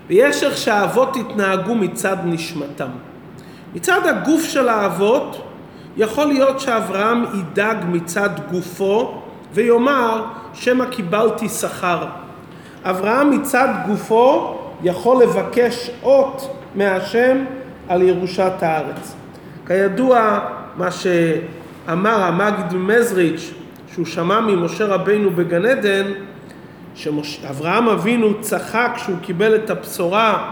ויש 0.09 0.43
איך 0.43 0.57
שהאבות 0.57 1.17
התנהגו 1.17 1.75
מצד 1.75 2.17
נשמתם. 2.25 2.91
מצד 3.75 4.07
הגוף 4.07 4.45
של 4.45 4.69
האבות 4.69 5.43
יכול 5.97 6.27
להיות 6.27 6.61
שאברהם 6.61 7.25
ידאג 7.39 7.77
מצד 7.89 8.31
גופו 8.51 9.23
ויאמר 9.55 10.42
שמא 10.55 10.85
קיבלתי 10.85 11.49
שכר. 11.49 12.07
אברהם 12.85 13.31
מצד 13.31 13.69
גופו 13.87 14.59
יכול 14.83 15.23
לבקש 15.23 15.91
אות 16.03 16.57
מהשם 16.75 17.45
על 17.89 18.03
ירושת 18.03 18.53
הארץ. 18.61 19.15
כידוע 19.67 20.39
מה 20.77 20.91
שאמר 20.91 22.23
המגיד 22.23 22.73
מזריץ' 22.75 23.53
שהוא 23.93 24.07
שמע 24.07 24.41
ממשה 24.41 24.87
רבינו 24.87 25.31
בגן 25.31 25.67
עדן 25.67 26.07
שאברהם 26.95 27.89
אבינו 27.89 28.41
צחק 28.41 28.93
כשהוא 28.97 29.17
קיבל 29.23 29.55
את 29.55 29.71
הבשורה 29.71 30.51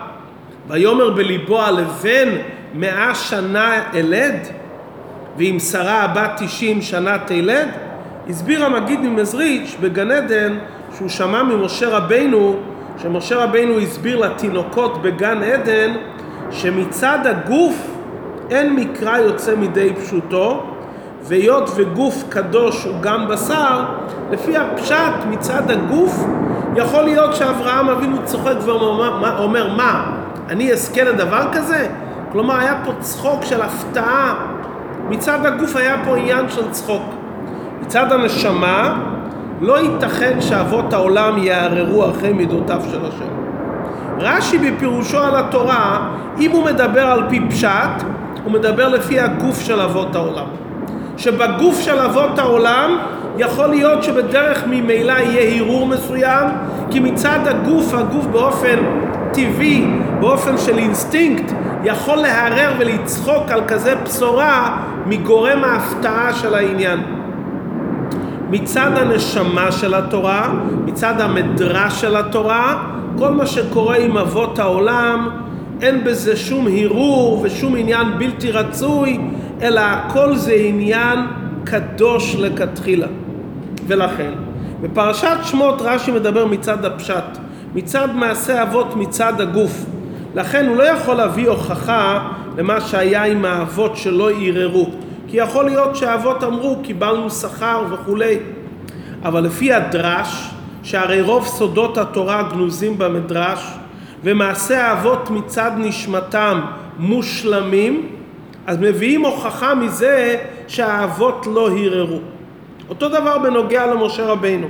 ויאמר 0.69 1.11
בליבו 1.11 1.63
הלבן 1.63 2.29
מאה 2.75 3.15
שנה 3.15 3.91
אלד 3.95 4.37
ואם 5.37 5.57
שרה 5.71 6.03
הבת 6.03 6.31
תשעים 6.37 6.83
שנה 6.83 7.19
תלד 7.19 7.69
הסביר 8.29 8.65
המגיד 8.65 9.01
ממזריץ' 9.01 9.77
בגן 9.81 10.11
עדן 10.11 10.59
שהוא 10.97 11.09
שמע 11.09 11.43
ממשה 11.43 11.89
רבינו 11.89 12.57
שמשה 12.99 13.45
רבינו 13.45 13.79
הסביר 13.79 14.19
לתינוקות 14.19 15.03
בגן 15.03 15.43
עדן 15.43 15.91
שמצד 16.51 17.19
הגוף 17.25 17.91
אין 18.51 18.77
מקרא 18.77 19.19
יוצא 19.19 19.55
מידי 19.57 19.93
פשוטו 19.95 20.63
והיות 21.23 21.71
וגוף 21.77 22.25
קדוש 22.29 22.85
הוא 22.85 23.01
גם 23.01 23.29
בשר, 23.29 23.85
לפי 24.31 24.57
הפשט 24.57 25.27
מצד 25.31 25.71
הגוף, 25.71 26.25
יכול 26.77 27.03
להיות 27.03 27.35
שאברהם 27.35 27.89
אבינו 27.89 28.17
צוחק 28.25 28.55
ואומר, 28.65 29.75
מה, 29.77 30.13
אני 30.49 30.73
אזכה 30.73 31.03
לדבר 31.03 31.49
כזה? 31.53 31.89
כלומר, 32.33 32.57
היה 32.57 32.75
פה 32.85 32.93
צחוק 33.01 33.45
של 33.45 33.63
הפתעה. 33.63 34.47
מצד 35.09 35.47
הגוף 35.47 35.77
היה 35.77 35.97
פה 36.05 36.17
עניין 36.17 36.49
של 36.49 36.71
צחוק. 36.71 37.03
מצד 37.91 38.13
הנשמה, 38.13 39.01
לא 39.61 39.81
ייתכן 39.81 40.41
שאבות 40.41 40.93
העולם 40.93 41.39
יערערו 41.39 42.11
אחרי 42.11 42.33
מידותיו 42.33 42.81
של 42.91 42.99
השם. 43.07 43.31
רש"י 44.19 44.59
בפירושו 44.59 45.19
על 45.19 45.37
התורה, 45.37 46.09
אם 46.41 46.51
הוא 46.51 46.65
מדבר 46.65 47.07
על 47.07 47.23
פי 47.29 47.41
פשט, 47.51 48.03
הוא 48.45 48.53
מדבר 48.53 48.89
לפי 48.89 49.21
הגוף 49.21 49.61
של 49.61 49.81
אבות 49.81 50.17
העולם. 50.17 50.45
שבגוף 51.17 51.81
של 51.81 51.99
אבות 51.99 52.39
העולם 52.39 52.99
יכול 53.39 53.67
להיות 53.67 54.03
שבדרך 54.03 54.65
ממילא 54.67 55.13
יהיה 55.13 55.63
הרהור 55.63 55.87
מסוים, 55.87 56.49
כי 56.91 57.01
מצד 57.01 57.39
הגוף, 57.47 57.95
הגוף 57.95 58.27
באופן 58.27 58.79
טבעי, 59.33 59.87
באופן 60.21 60.59
של 60.59 60.79
אינסטינקט, 60.79 61.53
יכול 61.85 62.17
להרהר 62.17 62.73
ולצחוק 62.79 63.51
על 63.51 63.61
כזה 63.69 63.95
בשורה 63.95 64.77
מגורם 65.07 65.65
ההפתעה 65.65 66.33
של 66.33 66.55
העניין. 66.55 67.20
מצד 68.51 68.91
הנשמה 68.97 69.73
של 69.73 69.95
התורה, 69.95 70.55
מצד 70.85 71.21
המדרש 71.21 72.01
של 72.01 72.17
התורה, 72.17 72.85
כל 73.19 73.31
מה 73.31 73.47
שקורה 73.47 73.97
עם 73.97 74.19
אבות 74.19 74.59
העולם, 74.59 75.29
אין 75.83 76.05
בזה 76.05 76.37
שום 76.37 76.67
הרהור 76.67 77.41
ושום 77.43 77.77
עניין 77.77 78.19
בלתי 78.19 78.51
רצוי, 78.51 79.19
אלא 79.63 79.81
הכל 79.81 80.37
זה 80.37 80.53
עניין 80.53 81.19
קדוש 81.65 82.37
לכתחילה. 82.39 83.07
ולכן, 83.87 84.31
בפרשת 84.83 85.37
שמות 85.43 85.83
רש"י 85.83 86.11
מדבר 86.13 86.47
מצד 86.47 86.85
הפשט, 86.85 87.39
מצד 87.75 88.09
מעשה 88.15 88.63
אבות 88.63 88.97
מצד 88.97 89.41
הגוף. 89.41 89.85
לכן 90.35 90.67
הוא 90.67 90.77
לא 90.77 90.83
יכול 90.83 91.15
להביא 91.15 91.49
הוכחה 91.49 92.29
למה 92.59 92.81
שהיה 92.81 93.25
עם 93.25 93.45
האבות 93.45 93.97
שלא 93.97 94.31
ערערו. 94.31 94.91
כי 95.31 95.37
יכול 95.37 95.65
להיות 95.65 95.97
שהאבות 95.97 96.45
אמרו 96.45 96.77
קיבלנו 96.83 97.31
שכר 97.31 97.85
וכולי. 97.91 98.39
אבל 99.25 99.41
לפי 99.41 99.73
הדרש, 99.73 100.51
שהרי 100.83 101.21
רוב 101.21 101.47
סודות 101.47 101.99
התורה 101.99 102.43
גנוזים 102.43 102.99
במדרש, 102.99 103.75
ומעשה 104.25 104.87
האבות 104.87 105.31
מצד 105.31 105.71
נשמתם 105.77 106.61
מושלמים, 106.99 108.09
אז 108.67 108.79
מביאים 108.81 109.25
הוכחה 109.25 109.75
מזה 109.75 110.37
שהאבות 110.69 111.47
לא 111.55 111.71
הרהרו. 111.71 112.19
אותו 112.89 113.09
דבר 113.09 113.39
בנוגע 113.39 113.87
למשה 113.87 114.27
רבינו. 114.27 114.67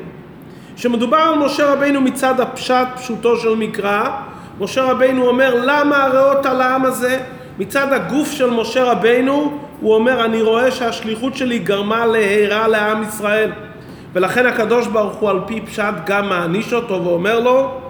כשמדובר 0.77 1.17
על 1.17 1.39
משה 1.39 1.73
רבינו 1.73 2.01
מצד 2.01 2.41
הפשט, 2.41 2.87
פשוטו 2.97 3.37
של 3.37 3.55
מקרא, 3.55 4.09
משה 4.61 4.83
רבינו 4.83 5.27
אומר 5.27 5.55
למה 5.65 6.05
הרעות 6.05 6.47
על 6.47 6.61
העם 6.61 6.85
הזה? 6.85 7.21
מצד 7.59 7.93
הגוף 7.93 8.31
של 8.33 8.51
משה 8.51 8.85
רבינו 8.85 9.59
הוא 9.81 9.95
אומר 9.95 10.25
אני 10.25 10.43
רואה 10.43 10.71
שהשליחות 10.71 11.37
שלי 11.37 11.59
גרמה 11.59 12.07
להירה 12.07 12.69
לעם 12.69 13.03
ישראל 13.03 13.51
ולכן 14.13 14.47
הקדוש 14.47 14.87
ברוך 14.87 15.15
הוא 15.15 15.31
על 15.31 15.41
פי 15.47 15.61
פשט 15.61 15.95
גם 16.07 16.29
מעניש 16.29 16.73
אותו 16.73 17.05
ואומר 17.05 17.41
לו 17.41 17.81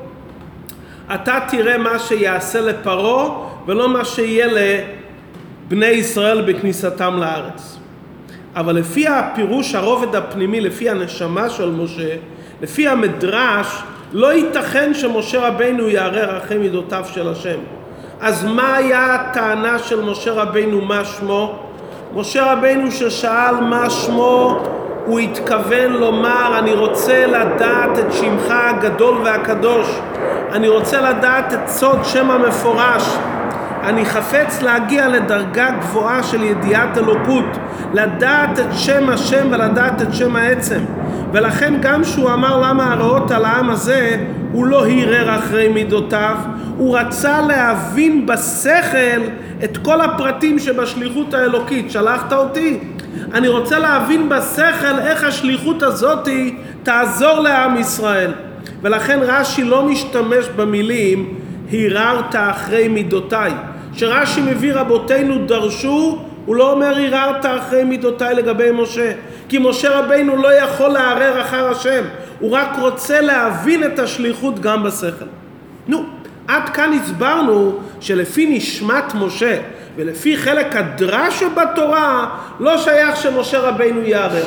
אתה 1.15 1.39
תראה 1.49 1.79
מה 1.79 1.99
שיעשה 1.99 2.61
לפרעה 2.61 3.31
ולא 3.67 3.89
מה 3.89 4.05
שיהיה 4.05 4.47
לבני 5.67 5.87
ישראל 5.87 6.53
בכניסתם 6.53 7.17
לארץ. 7.21 7.77
אבל 8.57 8.77
לפי 8.77 9.09
הפירוש 9.09 9.75
הרובד 9.75 10.15
הפנימי, 10.15 10.61
לפי 10.61 10.91
הנשמה 10.91 11.51
של 11.51 11.71
משה, 11.71 12.17
לפי 12.63 12.89
המדרש, 12.89 13.83
לא 14.13 14.33
ייתכן 14.33 14.95
שמשה 14.95 15.49
רבינו 15.49 15.89
יערער 15.89 16.39
אחרי 16.39 16.59
מידותיו 16.59 17.05
של 17.13 17.29
השם. 17.29 17.59
אז 18.21 18.45
מה 18.45 18.77
היה 18.77 19.15
הטענה 19.15 19.79
של 19.79 20.01
משה 20.01 20.33
רבינו, 20.33 20.81
מה 20.81 21.05
שמו? 21.05 21.70
משה 22.15 22.53
רבינו 22.53 22.91
ששאל 22.91 23.61
מה 23.61 23.91
שמו, 23.91 24.59
הוא 25.07 25.19
התכוון 25.19 25.93
לומר, 25.93 26.59
אני 26.59 26.73
רוצה 26.75 27.27
לדעת 27.27 27.99
את 27.99 28.13
שמך 28.13 28.55
הגדול 28.71 29.15
והקדוש. 29.25 30.01
אני 30.53 30.69
רוצה 30.69 31.01
לדעת 31.01 31.55
את 31.55 31.69
סוד 31.69 32.05
שם 32.05 32.31
המפורש. 32.31 33.17
אני 33.83 34.05
חפץ 34.05 34.63
להגיע 34.63 35.09
לדרגה 35.09 35.71
גבוהה 35.81 36.23
של 36.23 36.43
ידיעת 36.43 36.99
אלוקות, 36.99 37.59
לדעת 37.93 38.59
את 38.59 38.73
שם 38.73 39.09
השם 39.09 39.47
ולדעת 39.51 40.03
את 40.03 40.15
שם 40.15 40.37
העצם. 40.37 40.81
ולכן 41.33 41.75
גם 41.81 42.05
שהוא 42.05 42.31
אמר 42.31 42.61
למה 42.61 42.93
הרעות 42.93 43.31
על 43.31 43.45
העם 43.45 43.71
הזה, 43.71 44.17
הוא 44.53 44.67
לא 44.67 44.87
הרהר 44.87 45.39
אחרי 45.39 45.69
מידותיו, 45.69 46.37
הוא 46.77 46.99
רצה 46.99 47.41
להבין 47.41 48.27
בשכל 48.27 49.21
את 49.65 49.77
כל 49.77 50.01
הפרטים 50.01 50.59
שבשליחות 50.59 51.35
האלוקית. 51.35 51.91
שלחת 51.91 52.33
אותי? 52.33 52.79
אני 53.33 53.49
רוצה 53.49 53.79
להבין 53.79 54.29
בשכל 54.29 54.99
איך 54.99 55.25
השליחות 55.25 55.83
הזאתי 55.83 56.57
תעזור 56.83 57.41
לעם 57.41 57.77
ישראל. 57.77 58.33
ולכן 58.83 59.19
רש"י 59.23 59.65
לא 59.65 59.85
משתמש 59.85 60.47
במילים 60.57 61.35
הרהרת 61.73 62.35
אחרי 62.35 62.89
מידותיי. 62.89 63.53
כשרש"י 63.95 64.41
מביא 64.41 64.75
רבותינו 64.75 65.47
דרשו, 65.47 66.19
הוא 66.47 66.57
לא 66.57 66.73
אומר 66.73 66.97
הרהרת 66.99 67.47
אחרי 67.47 67.85
מידותיי 67.85 68.35
לגבי 68.35 68.71
משה. 68.73 69.13
כי 69.49 69.59
משה 69.59 69.99
רבינו 69.99 70.37
לא 70.37 70.55
יכול 70.55 70.89
לערער 70.89 71.41
אחר 71.41 71.69
השם, 71.69 72.03
הוא 72.41 72.51
רק 72.51 72.69
רוצה 72.79 73.21
להבין 73.21 73.85
את 73.85 73.99
השליחות 73.99 74.59
גם 74.59 74.83
בשכל. 74.83 75.40
עד 76.49 76.69
כאן 76.69 76.93
הסברנו 76.93 77.79
שלפי 78.01 78.57
נשמת 78.57 79.15
משה 79.15 79.59
ולפי 79.97 80.37
חלק 80.37 80.77
הדרש 80.77 81.41
שבתורה 81.41 82.29
לא 82.61 82.79
שייך 82.79 83.17
שמשה 83.17 83.61
רבינו 83.61 84.03
יערער. 84.03 84.47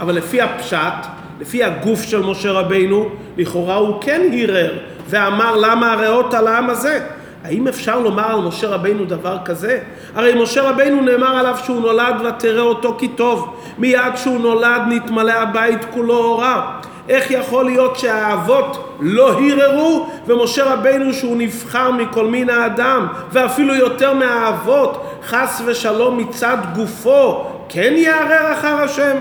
אבל 0.00 0.14
לפי 0.14 0.40
הפשט, 0.40 1.06
לפי 1.40 1.64
הגוף 1.64 2.02
של 2.02 2.22
משה 2.22 2.52
רבינו, 2.52 3.08
לכאורה 3.36 3.74
הוא 3.74 3.96
כן 4.00 4.20
הרהר 4.32 4.72
ואמר 5.08 5.56
למה 5.56 5.92
הריאות 5.92 6.34
על 6.34 6.46
העם 6.46 6.70
הזה? 6.70 7.00
האם 7.44 7.68
אפשר 7.68 7.98
לומר 7.98 8.26
על 8.26 8.40
משה 8.40 8.68
רבינו 8.68 9.04
דבר 9.04 9.38
כזה? 9.44 9.78
הרי 10.14 10.42
משה 10.42 10.62
רבינו 10.62 11.02
נאמר 11.02 11.36
עליו 11.38 11.56
שהוא 11.64 11.80
נולד 11.80 12.14
ותראה 12.24 12.62
אותו 12.62 12.96
כי 12.98 13.08
טוב. 13.08 13.56
מיד 13.78 14.14
כשהוא 14.14 14.40
נולד 14.40 14.82
נתמלא 14.88 15.32
הבית 15.32 15.84
כולו 15.90 16.16
אורה. 16.16 16.80
איך 17.10 17.30
יכול 17.30 17.64
להיות 17.64 17.98
שהאבות 17.98 18.96
לא 19.00 19.32
הרהרו 19.32 20.06
ומשה 20.26 20.64
רבינו 20.64 21.12
שהוא 21.12 21.36
נבחר 21.36 21.90
מכל 21.90 22.26
מין 22.26 22.50
האדם 22.50 23.06
ואפילו 23.32 23.74
יותר 23.74 24.14
מהאבות 24.14 25.06
חס 25.26 25.62
ושלום 25.66 26.18
מצד 26.18 26.56
גופו 26.74 27.44
כן 27.68 27.92
יערער 27.96 28.52
אחר 28.52 28.74
השם? 28.82 29.16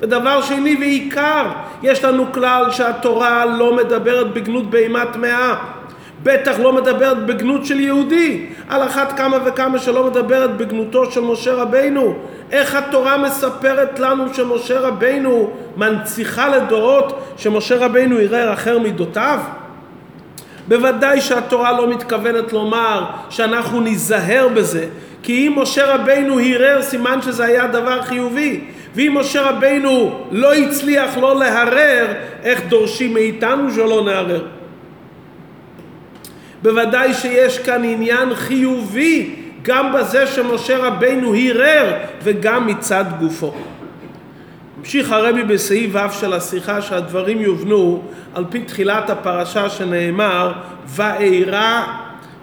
ודבר 0.00 0.42
שני 0.42 0.76
ועיקר, 0.80 1.44
יש 1.82 2.04
לנו 2.04 2.32
כלל 2.32 2.70
שהתורה 2.70 3.44
לא 3.44 3.76
מדברת 3.76 4.34
בגנות 4.34 4.70
בהמה 4.70 5.04
טמאה. 5.12 5.54
בטח 6.22 6.58
לא 6.58 6.72
מדברת 6.72 7.26
בגנות 7.26 7.66
של 7.66 7.80
יהודי, 7.80 8.46
על 8.68 8.82
אחת 8.82 9.16
כמה 9.16 9.38
וכמה 9.44 9.78
שלא 9.78 10.06
מדברת 10.06 10.56
בגנותו 10.56 11.10
של 11.10 11.20
משה 11.20 11.54
רבינו. 11.54 12.14
איך 12.52 12.74
התורה 12.74 13.18
מספרת 13.18 13.98
לנו 13.98 14.34
שמשה 14.34 14.80
רבינו 14.80 15.50
מנציחה 15.76 16.48
לדורות 16.48 17.34
שמשה 17.36 17.76
רבינו 17.76 18.20
יראה 18.20 18.52
אחר 18.52 18.78
מידותיו? 18.78 19.40
בוודאי 20.68 21.20
שהתורה 21.20 21.72
לא 21.72 21.90
מתכוונת 21.90 22.52
לומר 22.52 23.04
שאנחנו 23.30 23.80
ניזהר 23.80 24.48
בזה, 24.54 24.86
כי 25.22 25.48
אם 25.48 25.52
משה 25.56 25.94
רבינו 25.94 26.40
הרהר 26.40 26.82
סימן 26.82 27.22
שזה 27.22 27.44
היה 27.44 27.66
דבר 27.66 28.02
חיובי, 28.02 28.60
ואם 28.94 29.18
משה 29.18 29.50
רבינו 29.50 30.20
לא 30.30 30.54
הצליח 30.54 31.18
לא 31.18 31.38
להרהר, 31.38 32.06
איך 32.42 32.60
דורשים 32.68 33.14
מאיתנו 33.14 33.70
שלא 33.74 34.04
נהרהר? 34.04 34.42
בוודאי 36.62 37.14
שיש 37.14 37.58
כאן 37.58 37.84
עניין 37.84 38.34
חיובי 38.34 39.34
גם 39.62 39.92
בזה 39.92 40.26
שמשה 40.26 40.78
רבינו 40.78 41.34
הרהר 41.34 41.92
וגם 42.22 42.66
מצד 42.66 43.04
גופו. 43.20 43.54
המשיך 44.78 45.12
הרבי 45.12 45.42
בסעיף 45.42 45.90
ו' 45.94 46.12
של 46.20 46.32
השיחה 46.32 46.82
שהדברים 46.82 47.40
יובנו 47.40 48.02
על 48.34 48.44
פי 48.50 48.60
תחילת 48.60 49.10
הפרשה 49.10 49.70
שנאמר 49.70 50.52
ואירע 50.86 51.82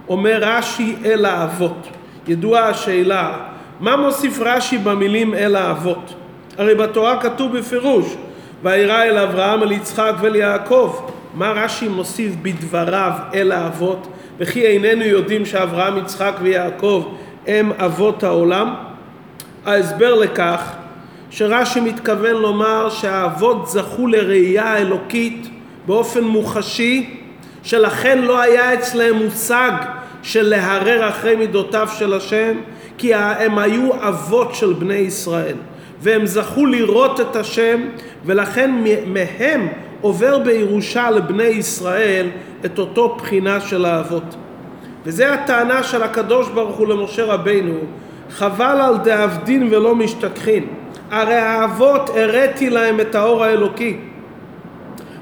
אומר 0.10 0.39
רש"י 0.41 0.96
אל 1.06 1.26
האבות. 1.26 1.88
ידועה 2.28 2.69
השאלה 2.69 3.38
מה 3.80 3.96
מוסיף 3.96 4.39
רש"י 4.41 4.78
במילים 4.78 5.34
אל 5.34 5.56
האבות? 5.56 6.13
הרי 6.58 6.76
בתורה 6.76 7.22
כתוב 7.22 7.58
בפירוש 7.58 8.15
ואירע 8.63 9.04
אל 9.04 9.17
אברהם 9.17 9.63
אל 9.63 9.72
יצחק 9.72 10.13
ואל 10.22 10.36
יעקב 10.36 11.00
מה 11.34 11.52
רש"י 11.52 11.88
מוסיף 11.88 12.34
בדבריו 12.41 13.12
אל 13.34 13.52
האבות 13.52 14.08
וכי 14.38 14.65
איננו 14.65 15.04
יודעים 15.04 15.46
שאברהם, 15.46 15.98
יצחק 15.98 16.34
ויעקב 16.41 17.13
הם 17.48 17.72
אבות 17.72 18.24
העולם? 18.24 18.74
ההסבר 19.65 20.15
לכך 20.15 20.72
שרש"י 21.36 21.80
מתכוון 21.80 22.36
לומר 22.36 22.89
שהאבות 22.89 23.67
זכו 23.67 24.08
לראייה 24.08 24.63
האלוקית 24.63 25.50
באופן 25.86 26.24
מוחשי 26.24 27.19
שלכן 27.63 28.22
לא 28.22 28.41
היה 28.41 28.74
אצלם 28.74 29.15
מושג 29.24 29.72
של 30.24 30.50
להרר 30.50 31.10
אחרי 31.10 31.36
מידותיו 31.36 31.88
של 31.98 32.13
השם 32.13 32.58
כי 32.98 33.13
הם 33.13 33.58
היו 33.58 33.89
אבות 34.08 34.56
של 34.56 34.74
בני 34.74 34.93
ישראל 34.93 35.56
והם 36.02 36.26
זכו 36.26 36.65
לראות 36.65 37.22
את 37.22 37.36
השם 37.36 37.82
ולכן 38.26 38.72
מהם 39.06 39.67
עובר 40.02 40.39
בירושה 40.39 41.12
לבני 41.12 41.43
ישראל 41.43 42.28
את 42.65 42.80
אותו 42.80 43.15
בחינה 43.17 43.60
של 43.60 43.86
האבות. 43.86 44.36
וזה 45.06 45.34
הטענה 45.34 45.84
של 45.84 46.04
הקדוש 46.04 46.50
ברוך 46.50 46.76
הוא 46.76 46.88
למשה 46.88 47.26
רבינו, 47.26 47.78
חבל 48.30 48.82
על 48.82 48.98
דאבדין 48.98 49.67
ולא 49.72 49.96
משתכחין. 49.96 50.83
הרי 51.13 51.36
האבות 51.36 52.10
הראתי 52.10 52.69
להם 52.69 52.99
את 52.99 53.15
האור 53.15 53.43
האלוקי. 53.43 53.97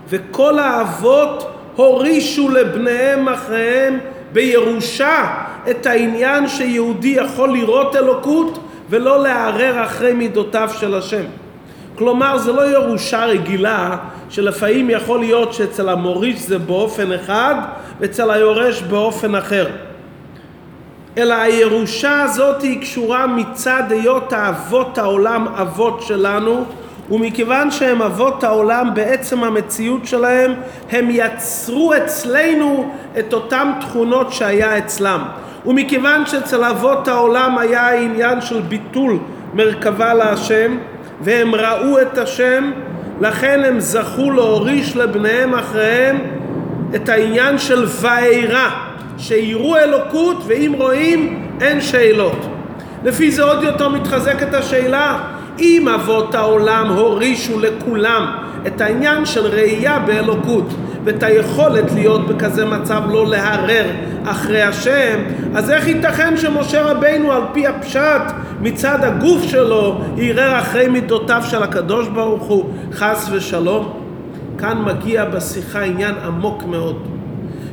וכל 0.10 0.60
האבות 0.60 1.52
הורישו 1.76 2.50
לבניהם 2.50 3.30
אחריהם 3.30 4.00
בירושה 4.34 5.34
את 5.70 5.86
העניין 5.86 6.48
שיהודי 6.48 7.08
יכול 7.08 7.54
לראות 7.54 7.96
אלוקות 7.96 8.60
ולא 8.90 9.24
לערער 9.24 9.86
אחרי 9.86 10.14
מידותיו 10.14 10.70
של 10.80 10.96
השם. 10.96 11.24
כלומר 11.96 12.38
זה 12.38 12.52
לא 12.52 12.72
ירושה 12.72 13.26
רגילה 13.26 13.98
שלפעמים 14.30 14.90
יכול 14.90 15.20
להיות 15.20 15.54
שאצל 15.54 15.90
המוריש 15.90 16.40
זה 16.40 16.58
באופן 16.58 17.12
אחד 17.12 17.56
ואצל 18.00 18.32
היורש 18.32 18.82
באופן 18.82 19.36
אחר. 19.36 19.68
אלא 21.18 21.34
הירושה 21.34 22.22
הזאת 22.22 22.62
היא 22.62 22.82
קשורה 22.82 23.28
מצד 23.28 23.84
היות 23.90 24.34
האבות 24.34 24.98
העולם 24.98 25.48
אבות 25.48 26.02
שלנו 26.02 26.66
ומכיוון 27.12 27.72
שהם 27.72 28.02
אבות 28.02 28.44
העולם 28.44 28.90
בעצם 28.94 29.44
המציאות 29.44 30.06
שלהם 30.06 30.54
הם 30.92 31.08
יצרו 31.12 31.94
אצלנו 31.94 32.92
את 33.20 33.34
אותן 33.34 33.72
תכונות 33.82 34.34
שהיה 34.34 34.78
אצלם. 34.78 35.22
ומכיוון 35.66 36.26
שאצל 36.26 36.64
אבות 36.64 37.08
העולם 37.08 37.58
היה 37.58 37.90
העניין 37.90 38.42
של 38.42 38.62
ביטול 38.62 39.20
מרכבה 39.54 40.14
להשם 40.14 40.78
והם 41.22 41.56
ראו 41.56 42.02
את 42.02 42.18
השם 42.18 42.72
לכן 43.22 43.62
הם 43.66 43.80
זכו 43.80 44.32
להוריש 44.32 44.96
לבניהם 44.96 45.54
אחריהם 45.54 46.20
את 46.96 47.10
העניין 47.10 47.58
של 47.58 47.86
ואירה 48.02 48.91
שיראו 49.18 49.78
אלוקות 49.78 50.44
ואם 50.48 50.74
רואים 50.78 51.48
אין 51.62 51.82
שאלות. 51.82 52.46
לפי 53.04 53.32
זה 53.32 53.44
עוד 53.44 53.64
יותר 53.64 53.90
מתחזקת 53.90 54.54
השאלה 54.54 55.20
אם 55.60 55.88
אבות 55.96 56.36
העולם 56.36 56.88
הורישו 56.90 57.60
לכולם 57.60 58.26
את 58.68 58.82
העניין 58.82 59.26
של 59.26 59.46
ראייה 59.46 60.00
באלוקות 60.00 60.74
ואת 61.04 61.24
היכולת 61.24 61.92
להיות 61.96 62.28
בכזה 62.28 62.66
מצב 62.66 63.02
לא 63.10 63.28
להרר 63.28 63.86
אחרי 64.26 64.62
השם, 64.62 65.20
אז 65.56 65.72
איך 65.72 65.88
ייתכן 65.88 66.38
שמשה 66.38 66.82
רבינו 66.82 67.32
על 67.32 67.42
פי 67.54 67.68
הפשט 67.68 68.22
מצד 68.62 69.04
הגוף 69.04 69.44
שלו 69.44 70.02
ירר 70.18 70.60
אחרי 70.60 70.88
מידותיו 70.88 71.42
של 71.46 71.64
הקדוש 71.64 72.08
ברוך 72.08 72.44
הוא? 72.44 72.70
חס 72.94 73.30
ושלום? 73.32 73.94
כאן 74.58 74.82
מגיע 74.86 75.26
בשיחה 75.26 75.82
עניין 75.82 76.16
עמוק 76.26 76.64
מאוד 76.64 77.08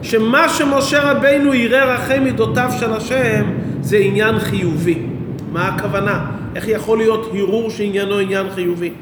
שמה 0.02 0.48
שמשה 0.48 1.10
רבינו 1.12 1.54
ירר 1.54 1.94
אחרי 1.94 2.18
מידותיו 2.18 2.70
של 2.80 2.92
השם 2.92 3.44
זה 3.80 3.96
עניין 3.96 4.38
חיובי 4.38 4.98
מה 5.52 5.68
הכוונה? 5.68 6.26
איך 6.54 6.68
יכול 6.68 6.98
להיות 6.98 7.30
הרהור 7.34 7.70
שעניינו 7.70 8.18
עניין 8.18 8.46
חיובי? 8.54 8.92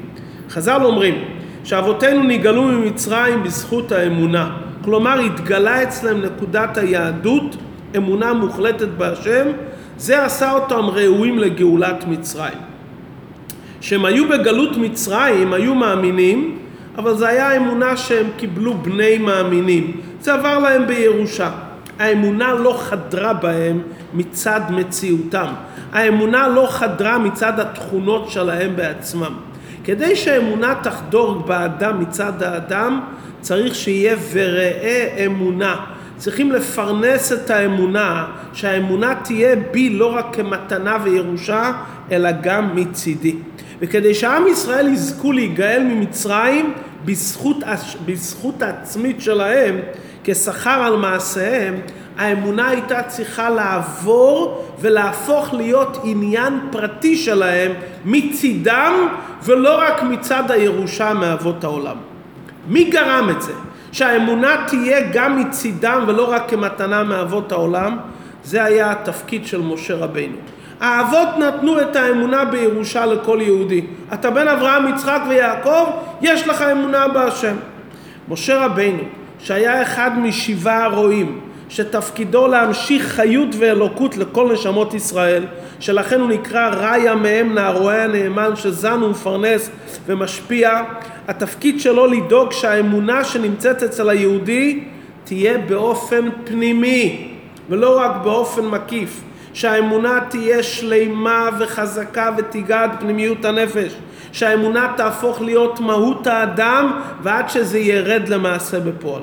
חז"ל 0.49 0.81
אומרים 0.83 1.15
שאבותינו 1.63 2.23
נגאלו 2.23 2.63
ממצרים 2.63 3.43
בזכות 3.43 3.91
האמונה. 3.91 4.57
כלומר 4.83 5.19
התגלה 5.19 5.83
אצלם 5.83 6.21
נקודת 6.21 6.77
היהדות, 6.77 7.55
אמונה 7.97 8.33
מוחלטת 8.33 8.87
בהשם, 8.87 9.47
זה 9.97 10.25
עשה 10.25 10.51
אותם 10.51 10.83
ראויים 10.93 11.39
לגאולת 11.39 12.07
מצרים. 12.07 12.57
כשהם 13.79 14.05
היו 14.05 14.29
בגלות 14.29 14.77
מצרים 14.77 15.53
היו 15.53 15.75
מאמינים, 15.75 16.57
אבל 16.97 17.15
זה 17.17 17.27
היה 17.27 17.57
אמונה 17.57 17.97
שהם 17.97 18.27
קיבלו 18.37 18.73
בני 18.73 19.17
מאמינים. 19.17 20.01
זה 20.27 20.33
עבר 20.33 20.59
להם 20.59 20.87
בירושה. 20.87 21.51
האמונה 21.99 22.53
לא 22.53 22.77
חדרה 22.79 23.33
בהם 23.33 23.81
מצד 24.13 24.61
מציאותם. 24.69 25.47
האמונה 25.93 26.47
לא 26.47 26.67
חדרה 26.69 27.17
מצד 27.17 27.59
התכונות 27.59 28.29
שלהם 28.31 28.75
בעצמם. 28.75 29.33
כדי 29.83 30.15
שהאמונה 30.15 30.75
תחדור 30.83 31.33
באדם 31.33 31.99
מצד 31.99 32.43
האדם, 32.43 33.01
צריך 33.41 33.75
שיהיה 33.75 34.15
וראה 34.31 35.25
אמונה. 35.25 35.75
צריכים 36.17 36.51
לפרנס 36.51 37.33
את 37.33 37.49
האמונה, 37.49 38.25
שהאמונה 38.53 39.15
תהיה 39.23 39.55
בי 39.71 39.89
לא 39.89 40.15
רק 40.15 40.35
כמתנה 40.35 40.97
וירושה, 41.03 41.71
אלא 42.11 42.29
גם 42.41 42.75
מצידי. 42.75 43.35
וכדי 43.79 44.13
שעם 44.13 44.47
ישראל 44.47 44.87
יזכו 44.87 45.31
להיגאל 45.31 45.83
ממצרים 45.83 46.73
בזכות, 47.05 47.57
בזכות 48.05 48.61
העצמית 48.61 49.21
שלהם, 49.21 49.79
כשכר 50.29 50.69
על 50.69 50.95
מעשיהם, 50.95 51.75
האמונה 52.17 52.67
הייתה 52.67 53.03
צריכה 53.03 53.49
לעבור 53.49 54.65
ולהפוך 54.79 55.53
להיות 55.53 55.97
עניין 56.03 56.59
פרטי 56.71 57.17
שלהם 57.17 57.71
מצידם 58.05 58.93
ולא 59.43 59.79
רק 59.81 60.03
מצד 60.03 60.51
הירושה 60.51 61.13
מאבות 61.13 61.63
העולם. 61.63 61.95
מי 62.67 62.83
גרם 62.83 63.29
את 63.29 63.41
זה? 63.41 63.53
שהאמונה 63.91 64.55
תהיה 64.67 64.99
גם 65.13 65.39
מצידם 65.39 66.03
ולא 66.07 66.31
רק 66.31 66.49
כמתנה 66.49 67.03
מאבות 67.03 67.51
העולם? 67.51 67.97
זה 68.43 68.63
היה 68.63 68.91
התפקיד 68.91 69.47
של 69.47 69.61
משה 69.61 69.95
רבינו. 69.95 70.37
האבות 70.79 71.27
נתנו 71.39 71.81
את 71.81 71.95
האמונה 71.95 72.45
בירושה 72.45 73.05
לכל 73.05 73.39
יהודי. 73.41 73.81
אתה 74.13 74.29
בן 74.31 74.47
אברהם, 74.47 74.87
יצחק 74.87 75.21
ויעקב, 75.29 75.85
יש 76.21 76.47
לך 76.47 76.61
אמונה 76.61 77.07
בהשם. 77.07 77.55
משה 78.29 78.65
רבינו, 78.65 79.03
שהיה 79.39 79.81
אחד 79.81 80.19
משבעה 80.19 80.83
הרועים, 80.83 81.39
שתפקידו 81.69 82.47
להמשיך 82.47 83.05
חיות 83.05 83.49
ואלוקות 83.57 84.17
לכל 84.17 84.53
נשמות 84.53 84.93
ישראל, 84.93 85.45
שלכן 85.79 86.19
הוא 86.19 86.29
נקרא 86.29 86.69
ראיה 86.69 87.15
מהם 87.15 87.53
נערועי 87.53 88.01
הנאמן 88.01 88.55
שזן 88.55 89.03
ומפרנס 89.03 89.69
ומשפיע. 90.05 90.83
התפקיד 91.27 91.81
שלו 91.81 92.07
לדאוג 92.07 92.51
שהאמונה 92.51 93.23
שנמצאת 93.23 93.83
אצל 93.83 94.09
היהודי 94.09 94.83
תהיה 95.23 95.57
באופן 95.57 96.29
פנימי 96.43 97.31
ולא 97.69 97.99
רק 97.99 98.11
באופן 98.23 98.65
מקיף. 98.65 99.21
שהאמונה 99.57 100.19
תהיה 100.29 100.63
שלימה 100.63 101.49
וחזקה 101.59 102.31
ותיגע 102.37 102.85
פנימיות 102.99 103.45
הנפש. 103.45 103.95
שהאמונה 104.31 104.93
תהפוך 104.97 105.41
להיות 105.41 105.79
מהות 105.79 106.27
האדם 106.27 106.99
ועד 107.21 107.49
שזה 107.49 107.79
ירד 107.79 108.27
למעשה 108.27 108.79
בפועל. 108.79 109.21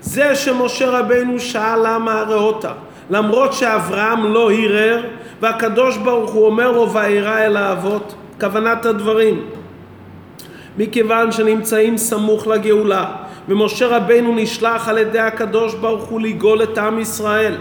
זה 0.00 0.34
שמשה 0.34 0.90
רבנו 0.90 1.40
שאל 1.40 1.78
למה 1.86 2.20
הראותה, 2.20 2.72
למרות 3.10 3.52
שאברהם 3.52 4.32
לא 4.32 4.52
הרהר, 4.52 5.02
והקדוש 5.40 5.96
ברוך 5.96 6.30
הוא 6.30 6.46
אומר 6.46 6.72
לו 6.72 6.92
ואירא 6.92 7.38
אל 7.38 7.56
האבות, 7.56 8.14
כוונת 8.40 8.86
הדברים. 8.86 9.44
מכיוון 10.78 11.32
שנמצאים 11.32 11.98
סמוך 11.98 12.46
לגאולה, 12.46 13.04
ומשה 13.48 13.86
רבנו 13.86 14.34
נשלח 14.34 14.88
על 14.88 14.98
ידי 14.98 15.18
הקדוש 15.18 15.74
ברוך 15.74 16.04
הוא 16.04 16.20
לגאול 16.20 16.62
את 16.62 16.78
עם 16.78 16.98
ישראל. 16.98 17.54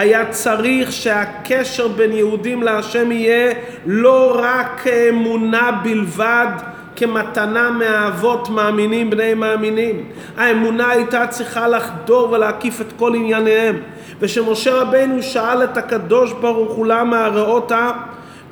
היה 0.00 0.30
צריך 0.30 0.92
שהקשר 0.92 1.88
בין 1.88 2.12
יהודים 2.12 2.62
להשם 2.62 3.12
יהיה 3.12 3.54
לא 3.86 4.40
רק 4.42 4.80
כאמונה 4.84 5.80
בלבד, 5.82 6.46
כמתנה 6.96 7.70
מהאבות 7.70 8.48
מאמינים 8.48 9.10
בני 9.10 9.34
מאמינים. 9.34 10.04
האמונה 10.36 10.90
הייתה 10.90 11.26
צריכה 11.26 11.68
לחדור 11.68 12.32
ולהקיף 12.32 12.80
את 12.80 12.92
כל 12.96 13.14
ענייניהם. 13.14 13.76
ושמשה 14.20 14.74
רבנו 14.74 15.22
שאל 15.22 15.64
את 15.64 15.76
הקדוש 15.76 16.32
ברוך 16.32 16.72
הוא 16.72 16.86
למה 16.86 17.24
הראותה 17.24 17.90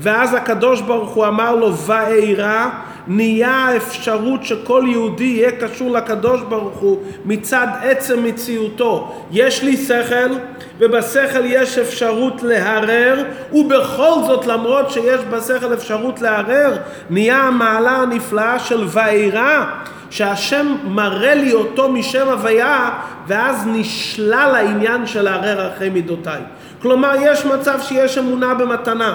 ואז 0.01 0.35
הקדוש 0.35 0.81
ברוך 0.81 1.11
הוא 1.11 1.27
אמר 1.27 1.55
לו 1.55 1.77
ואירא 1.77 2.69
נהיה 3.07 3.51
האפשרות 3.51 4.45
שכל 4.45 4.85
יהודי 4.87 5.25
יהיה 5.25 5.51
קשור 5.53 5.91
לקדוש 5.91 6.41
ברוך 6.49 6.79
הוא 6.79 7.03
מצד 7.25 7.67
עצם 7.83 8.25
מציאותו. 8.25 9.15
יש 9.33 9.63
לי 9.63 9.77
שכל 9.77 10.35
ובשכל 10.79 11.45
יש 11.45 11.79
אפשרות 11.79 12.43
להרר 12.43 13.25
ובכל 13.53 14.13
זאת 14.27 14.47
למרות 14.47 14.91
שיש 14.91 15.21
בשכל 15.31 15.75
אפשרות 15.75 16.21
להרר 16.21 16.77
נהיה 17.11 17.39
המעלה 17.39 17.91
הנפלאה 17.91 18.59
של 18.59 18.85
ואירא 18.89 19.65
שהשם 20.11 20.77
מראה 20.85 21.35
לי 21.35 21.53
אותו 21.53 21.89
משם 21.89 22.29
הוויה 22.29 22.91
ואז 23.27 23.67
נשלל 23.67 24.55
העניין 24.55 25.07
של 25.07 25.23
לערער 25.23 25.73
אחרי 25.73 25.91
מידותיי. 25.91 26.41
כלומר 26.83 27.15
יש 27.23 27.45
מצב 27.45 27.81
שיש 27.81 28.19
אמונה 28.19 28.55
במתנה 28.55 29.15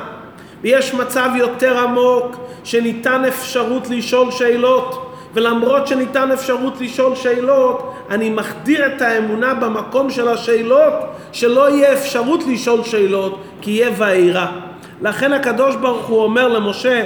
ויש 0.64 0.94
מצב 0.94 1.30
יותר 1.36 1.80
עמוק 1.80 2.36
שניתן 2.64 3.26
אפשרות 3.26 3.90
לשאול 3.90 4.32
שאלות 4.32 5.10
ולמרות 5.34 5.88
שניתן 5.88 6.32
אפשרות 6.32 6.82
לשאול 6.82 7.16
שאלות 7.16 7.94
אני 8.10 8.30
מחדיר 8.30 8.86
את 8.86 9.02
האמונה 9.02 9.54
במקום 9.54 10.10
של 10.10 10.28
השאלות 10.28 10.94
שלא 11.32 11.70
יהיה 11.70 11.94
אפשרות 11.94 12.44
לשאול 12.48 12.84
שאלות 12.84 13.42
כי 13.62 13.72
יהיה 13.72 13.92
ואירה 13.98 14.52
לכן 15.02 15.34
הקדוש 15.34 15.76
ברוך 15.76 16.06
הוא 16.06 16.24
אומר 16.24 16.48
למשה 16.48 17.04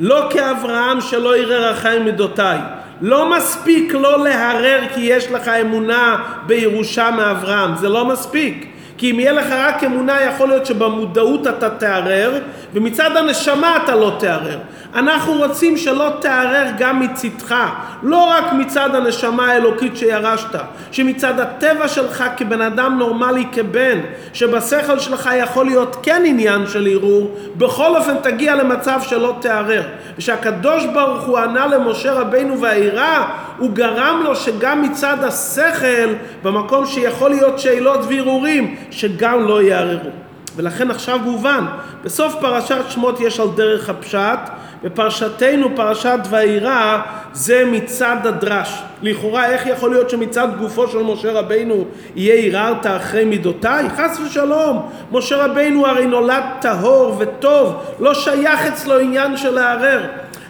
לא 0.00 0.26
כאברהם 0.30 1.00
שלא 1.00 1.36
יראה 1.36 1.70
רחיים 1.70 2.04
מידותיי 2.04 2.58
לא 3.02 3.36
מספיק 3.36 3.92
לא 3.94 4.24
להרר 4.24 4.80
כי 4.94 5.00
יש 5.00 5.30
לך 5.30 5.48
אמונה 5.48 6.16
בירושה 6.46 7.10
מאברהם. 7.10 7.76
זה 7.76 7.88
לא 7.88 8.04
מספיק 8.04 8.71
כי 9.02 9.10
אם 9.10 9.20
יהיה 9.20 9.32
לך 9.32 9.46
רק 9.50 9.84
אמונה, 9.84 10.22
יכול 10.22 10.48
להיות 10.48 10.66
שבמודעות 10.66 11.46
אתה 11.46 11.70
תערער, 11.70 12.32
ומצד 12.74 13.16
הנשמה 13.16 13.78
אתה 13.84 13.96
לא 13.96 14.16
תערער. 14.18 14.58
אנחנו 14.94 15.32
רוצים 15.32 15.76
שלא 15.76 16.08
תערער 16.20 16.66
גם 16.78 17.00
מצדך, 17.00 17.54
לא 18.02 18.24
רק 18.24 18.52
מצד 18.52 18.94
הנשמה 18.94 19.52
האלוקית 19.52 19.96
שירשת, 19.96 20.58
שמצד 20.92 21.40
הטבע 21.40 21.88
שלך 21.88 22.24
כבן 22.36 22.60
אדם 22.60 22.98
נורמלי, 22.98 23.44
כבן, 23.52 23.98
שבשכל 24.32 24.98
שלך 24.98 25.30
יכול 25.38 25.66
להיות 25.66 25.96
כן 26.02 26.22
עניין 26.26 26.66
של 26.66 26.88
ערעור, 26.92 27.36
בכל 27.56 27.96
אופן 27.96 28.14
תגיע 28.22 28.54
למצב 28.54 29.00
שלא 29.02 29.36
תערער. 29.40 29.82
ושהקדוש 30.18 30.86
ברוך 30.86 31.22
הוא 31.22 31.38
ענה 31.38 31.66
למשה 31.66 32.12
רבינו 32.12 32.60
והעירה, 32.60 33.30
הוא 33.58 33.70
גרם 33.70 34.20
לו 34.24 34.36
שגם 34.36 34.82
מצד 34.82 35.24
השכל, 35.24 36.14
במקום 36.42 36.86
שיכול 36.86 37.30
להיות 37.30 37.58
שאלות 37.58 38.00
וערעורים, 38.08 38.76
שגם 38.92 39.46
לא 39.46 39.62
יערערו. 39.62 40.10
ולכן 40.56 40.90
עכשיו 40.90 41.18
מובן, 41.24 41.64
בסוף 42.04 42.34
פרשת 42.40 42.84
שמות 42.88 43.20
יש 43.20 43.40
על 43.40 43.48
דרך 43.54 43.90
הפשט, 43.90 44.38
בפרשתנו 44.84 45.68
פרשת 45.76 46.18
ואירא 46.30 47.00
זה 47.32 47.64
מצד 47.72 48.16
הדרש. 48.24 48.82
לכאורה 49.02 49.46
איך 49.46 49.66
יכול 49.66 49.90
להיות 49.90 50.10
שמצד 50.10 50.48
גופו 50.58 50.88
של 50.88 50.98
משה 50.98 51.32
רבינו 51.32 51.84
יהיה 52.16 52.34
ערערת 52.34 52.86
אחרי 52.86 53.24
מידותיי? 53.24 53.84
חס 53.96 54.20
ושלום. 54.26 54.90
משה 55.12 55.44
רבינו 55.44 55.86
הרי 55.86 56.06
נולד 56.06 56.42
טהור 56.60 57.16
וטוב, 57.18 57.74
לא 58.00 58.14
שייך 58.14 58.66
אצלו 58.66 58.98
עניין 58.98 59.36
של 59.36 59.50
לערער. 59.50 60.02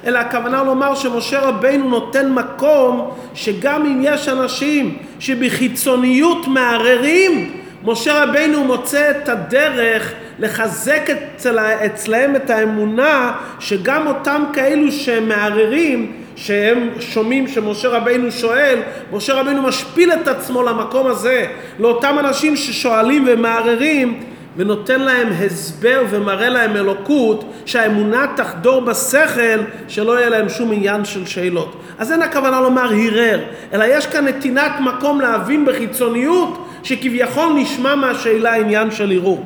אלא 0.07 0.19
הכוונה 0.19 0.63
לומר 0.63 0.95
שמשה 0.95 1.41
רבינו 1.41 1.89
נותן 1.89 2.33
מקום 2.33 3.11
שגם 3.35 3.87
אם 3.87 4.01
יש 4.05 4.29
אנשים 4.29 4.99
שבחיצוניות 5.19 6.49
מערערים, 6.49 7.62
משה 7.85 8.25
רבינו 8.25 8.65
מוצא 8.65 9.11
את 9.11 9.29
הדרך 9.29 10.13
לחזק 10.39 11.11
אצל, 11.11 11.59
אצלהם 11.59 12.37
את 12.37 12.51
האמונה 12.51 13.33
שגם 13.61 14.07
אותם 14.07 14.45
כאלו 14.53 14.93
שמערערים 14.93 16.13
שהם 16.37 16.89
שומעים 17.01 17.49
שמשה 17.49 17.89
רבינו 17.89 18.33
שואל, 18.33 18.79
משה 19.13 19.35
רבינו 19.35 19.63
משפיל 19.63 20.13
את 20.13 20.29
עצמו 20.29 20.63
למקום 20.63 21.07
הזה, 21.07 21.47
לאותם 21.79 22.17
אנשים 22.19 22.57
ששואלים 22.57 23.25
ומערערים 23.27 24.25
ונותן 24.57 25.01
להם 25.01 25.29
הסבר 25.47 26.03
ומראה 26.11 26.49
להם 26.49 26.77
אלוקות 26.77 27.53
שהאמונה 27.67 28.27
תחדור 28.37 28.81
בשכל 28.81 29.61
שלא 29.89 30.19
יהיה 30.19 30.29
להם 30.29 30.49
שום 30.49 30.73
עניין 30.73 31.05
של 31.05 31.27
שאלות. 31.27 31.77
אז 31.99 32.13
אין 32.13 32.23
הכוונה 32.23 32.61
לומר 32.61 32.85
הרהר, 32.85 33.41
אלא 33.73 33.85
יש 33.89 34.07
כאן 34.07 34.29
נתינת 34.29 34.73
מקום 34.81 35.21
להבין 35.21 35.65
בחיצוניות 35.65 36.62
שכביכול 36.83 37.53
נשמע 37.57 37.95
מהשאלה 37.95 38.55
עניין 38.55 38.91
של 38.91 39.13
ערעור. 39.13 39.45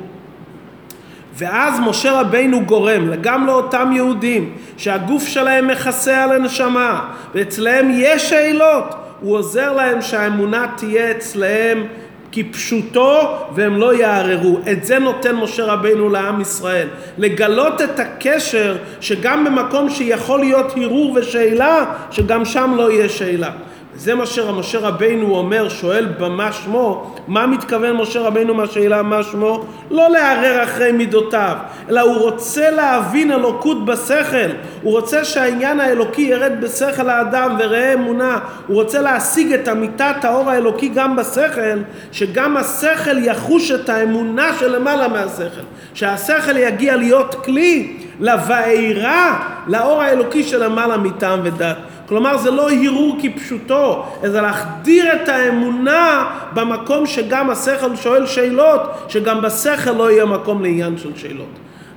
ואז 1.38 1.80
משה 1.80 2.20
רבינו 2.20 2.64
גורם 2.64 3.14
גם 3.20 3.46
לאותם 3.46 3.90
יהודים 3.94 4.52
שהגוף 4.76 5.26
שלהם 5.26 5.68
מכסה 5.68 6.24
על 6.24 6.32
הנשמה 6.32 7.10
ואצלהם 7.34 7.90
יש 7.94 8.30
שאלות, 8.30 8.94
הוא 9.20 9.36
עוזר 9.36 9.72
להם 9.72 10.02
שהאמונה 10.02 10.66
תהיה 10.76 11.10
אצלהם 11.10 11.86
כפשוטו 12.32 13.38
והם 13.54 13.76
לא 13.76 13.94
יערערו. 13.94 14.58
את 14.72 14.84
זה 14.84 14.98
נותן 14.98 15.34
משה 15.34 15.64
רבינו 15.64 16.10
לעם 16.10 16.40
ישראל. 16.40 16.88
לגלות 17.18 17.82
את 17.82 18.00
הקשר 18.00 18.76
שגם 19.00 19.44
במקום 19.44 19.90
שיכול 19.90 20.40
להיות 20.40 20.72
הרהור 20.76 21.12
ושאלה, 21.12 21.84
שגם 22.10 22.44
שם 22.44 22.74
לא 22.76 22.92
יהיה 22.92 23.08
שאלה. 23.08 23.50
זה 23.98 24.14
מה 24.14 24.26
שמשה 24.26 24.78
רבינו 24.78 25.36
אומר, 25.36 25.68
שואל 25.68 26.06
במה 26.18 26.52
שמו, 26.52 27.14
מה 27.28 27.46
מתכוון 27.46 27.96
משה 27.96 28.20
רבינו 28.20 28.54
מהשאלה 28.54 29.02
מה 29.02 29.22
שמו? 29.22 29.64
לא 29.90 30.10
לערער 30.10 30.62
אחרי 30.64 30.92
מידותיו, 30.92 31.56
אלא 31.88 32.00
הוא 32.00 32.16
רוצה 32.16 32.70
להבין 32.70 33.32
אלוקות 33.32 33.84
בשכל, 33.84 34.50
הוא 34.82 34.92
רוצה 34.92 35.24
שהעניין 35.24 35.80
האלוקי 35.80 36.22
ירד 36.22 36.52
בשכל 36.60 37.10
האדם 37.10 37.56
וראה 37.58 37.94
אמונה, 37.94 38.38
הוא 38.66 38.82
רוצה 38.82 39.02
להשיג 39.02 39.52
את 39.52 39.68
אמיתת 39.68 40.24
האור 40.24 40.50
האלוקי 40.50 40.88
גם 40.88 41.16
בשכל, 41.16 41.78
שגם 42.12 42.56
השכל 42.56 43.18
יחוש 43.18 43.70
את 43.70 43.88
האמונה 43.88 44.50
שלמעלה 44.58 45.08
מהשכל, 45.08 45.62
שהשכל 45.94 46.56
יגיע 46.56 46.96
להיות 46.96 47.34
כלי 47.44 47.96
לבעירה, 48.20 49.48
לאור 49.66 50.02
האלוקי 50.02 50.42
שלמעלה 50.42 50.96
מטעם 50.96 51.40
ודת. 51.44 51.76
כלומר 52.08 52.36
זה 52.36 52.50
לא 52.50 52.70
הרהור 52.70 53.18
כפשוטו, 53.22 54.04
אלא 54.24 54.40
להחדיר 54.40 55.12
את 55.12 55.28
האמונה 55.28 56.30
במקום 56.54 57.06
שגם 57.06 57.50
השכל 57.50 57.96
שואל 57.96 58.26
שאלות, 58.26 58.80
שגם 59.08 59.42
בשכל 59.42 59.90
לא 59.90 60.10
יהיה 60.10 60.24
מקום 60.24 60.62
לעניין 60.62 60.98
של 60.98 61.10
שאלות. 61.16 61.48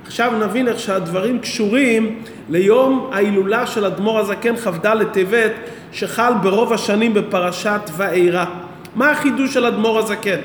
עכשיו 0.06 0.32
נבין 0.40 0.68
איך 0.68 0.78
שהדברים 0.78 1.38
קשורים 1.38 2.22
ליום 2.48 3.10
ההילולה 3.12 3.66
של 3.66 3.84
אדמו"ר 3.84 4.18
הזקן 4.18 4.56
כ"ד 4.56 5.04
טבת 5.12 5.52
שחל 5.92 6.32
ברוב 6.42 6.72
השנים 6.72 7.14
בפרשת 7.14 7.80
ואירא. 7.96 8.44
מה 8.96 9.10
החידוש 9.10 9.54
של 9.54 9.66
אדמו"ר 9.66 9.98
הזקן? 9.98 10.38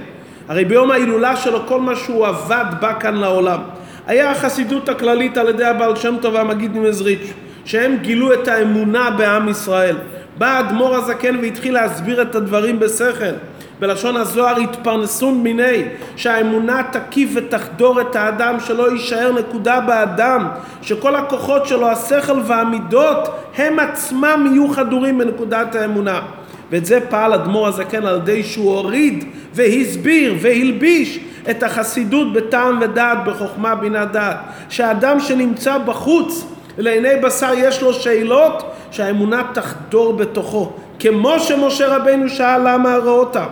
הרי 0.48 0.66
ביום 0.66 0.92
ההילולה 0.92 1.36
שלו 1.36 1.60
כל 1.68 1.82
מה 1.82 1.96
שהוא 1.96 2.28
עבד 2.28 2.66
בא 2.82 3.00
כאן 3.00 3.16
לעולם. 3.16 3.60
היה 4.08 4.32
החסידות 4.32 4.90
הכללית 4.90 5.38
על 5.38 5.50
ידי 5.50 5.66
הבעל 5.66 5.96
שם 5.96 6.16
טוב 6.22 6.34
והמגיד 6.34 6.78
ממזריץ'. 6.78 7.45
שהם 7.66 7.98
גילו 8.02 8.34
את 8.34 8.48
האמונה 8.48 9.10
בעם 9.10 9.50
ישראל. 9.50 9.96
בא 10.38 10.58
האדמו"ר 10.58 10.96
הזקן 10.96 11.36
והתחיל 11.42 11.74
להסביר 11.74 12.22
את 12.22 12.36
הדברים 12.36 12.80
בשכל. 12.80 13.34
בלשון 13.80 14.18
הזוהר 14.18 14.58
התפרנסון 14.58 15.38
מיני, 15.44 15.84
שהאמונה 16.16 16.82
תקיף 16.92 17.30
ותחדור 17.34 18.02
את 18.02 18.16
האדם, 18.16 18.56
שלא 18.60 18.92
יישאר 18.92 19.32
נקודה 19.40 19.80
באדם, 19.80 20.48
שכל 20.82 21.16
הכוחות 21.16 21.68
שלו, 21.68 21.88
השכל 21.90 22.40
והמידות, 22.46 23.30
הם 23.58 23.80
עצמם 23.80 24.48
יהיו 24.52 24.70
חדורים 24.70 25.18
בנקודת 25.18 25.76
האמונה. 25.76 26.22
ואת 26.72 26.86
זה 26.86 27.00
פעל 27.10 27.34
אדמו"ר 27.34 27.68
הזקן 27.68 28.06
על 28.06 28.16
ידי 28.16 28.44
שהוא 28.44 28.74
הוריד 28.74 29.26
והסביר 29.54 30.36
והלביש 30.42 31.20
את 31.50 31.64
החסידות 31.64 32.34
בטעם 32.34 32.78
ודעת, 32.82 33.18
בחוכמה 33.26 33.76
בינה 33.76 34.06
דעת. 34.06 34.38
שהאדם 34.70 35.20
שנמצא 35.20 35.78
בחוץ 35.78 36.55
לעיני 36.78 37.16
בשר 37.24 37.52
יש 37.58 37.82
לו 37.82 37.94
שאלות 37.94 38.64
שהאמונה 38.92 39.42
תחדור 39.54 40.14
בתוכו. 40.14 40.72
כמו 41.00 41.40
שמשה 41.40 41.96
רבנו 41.96 42.30
שאל 42.30 42.74
למה 42.74 42.96
אותה. 42.96 43.46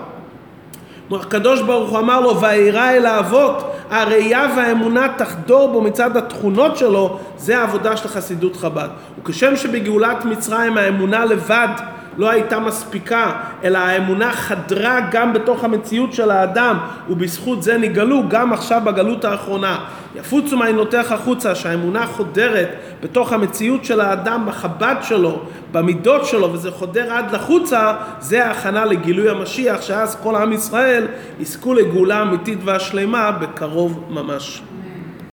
הקדוש 1.11 1.61
ברוך 1.61 1.89
הוא 1.89 1.99
אמר 1.99 2.19
לו 2.19 2.41
וירא 2.41 2.91
אל 2.91 3.05
האבות 3.05 3.71
הראייה 3.89 4.47
והאמונה 4.57 5.07
תחדור 5.17 5.71
בו 5.71 5.81
מצד 5.81 6.17
התכונות 6.17 6.77
שלו 6.77 7.19
זה 7.37 7.59
העבודה 7.59 7.97
של 7.97 8.07
חסידות 8.07 8.55
חב"ד 8.55 8.87
וכשם 9.19 9.55
שבגאולת 9.55 10.25
מצרים 10.25 10.77
האמונה 10.77 11.25
לבד 11.25 11.67
לא 12.17 12.29
הייתה 12.29 12.59
מספיקה, 12.59 13.31
אלא 13.63 13.77
האמונה 13.77 14.31
חדרה 14.31 14.99
גם 15.11 15.33
בתוך 15.33 15.63
המציאות 15.63 16.13
של 16.13 16.31
האדם, 16.31 16.77
ובזכות 17.09 17.63
זה 17.63 17.77
נגלו 17.77 18.23
גם 18.29 18.53
עכשיו 18.53 18.81
בגלות 18.85 19.25
האחרונה. 19.25 19.77
יפוצו 20.15 20.57
מעיינותיך 20.57 21.11
החוצה, 21.11 21.55
שהאמונה 21.55 22.05
חודרת 22.07 22.69
בתוך 23.03 23.33
המציאות 23.33 23.85
של 23.85 24.01
האדם, 24.01 24.45
בחב"ד 24.47 24.95
שלו, 25.01 25.39
במידות 25.71 26.25
שלו, 26.25 26.53
וזה 26.53 26.71
חודר 26.71 27.13
עד 27.13 27.31
לחוצה, 27.31 27.93
זה 28.19 28.45
ההכנה 28.45 28.85
לגילוי 28.85 29.29
המשיח, 29.29 29.81
שאז 29.81 30.17
כל 30.23 30.35
עם 30.35 30.53
ישראל 30.53 31.07
יזכו 31.39 31.73
לגאולה 31.73 32.21
אמיתית 32.21 32.59
והשלמה 32.65 33.31
בקרוב 33.31 34.03
ממש. 34.09 34.61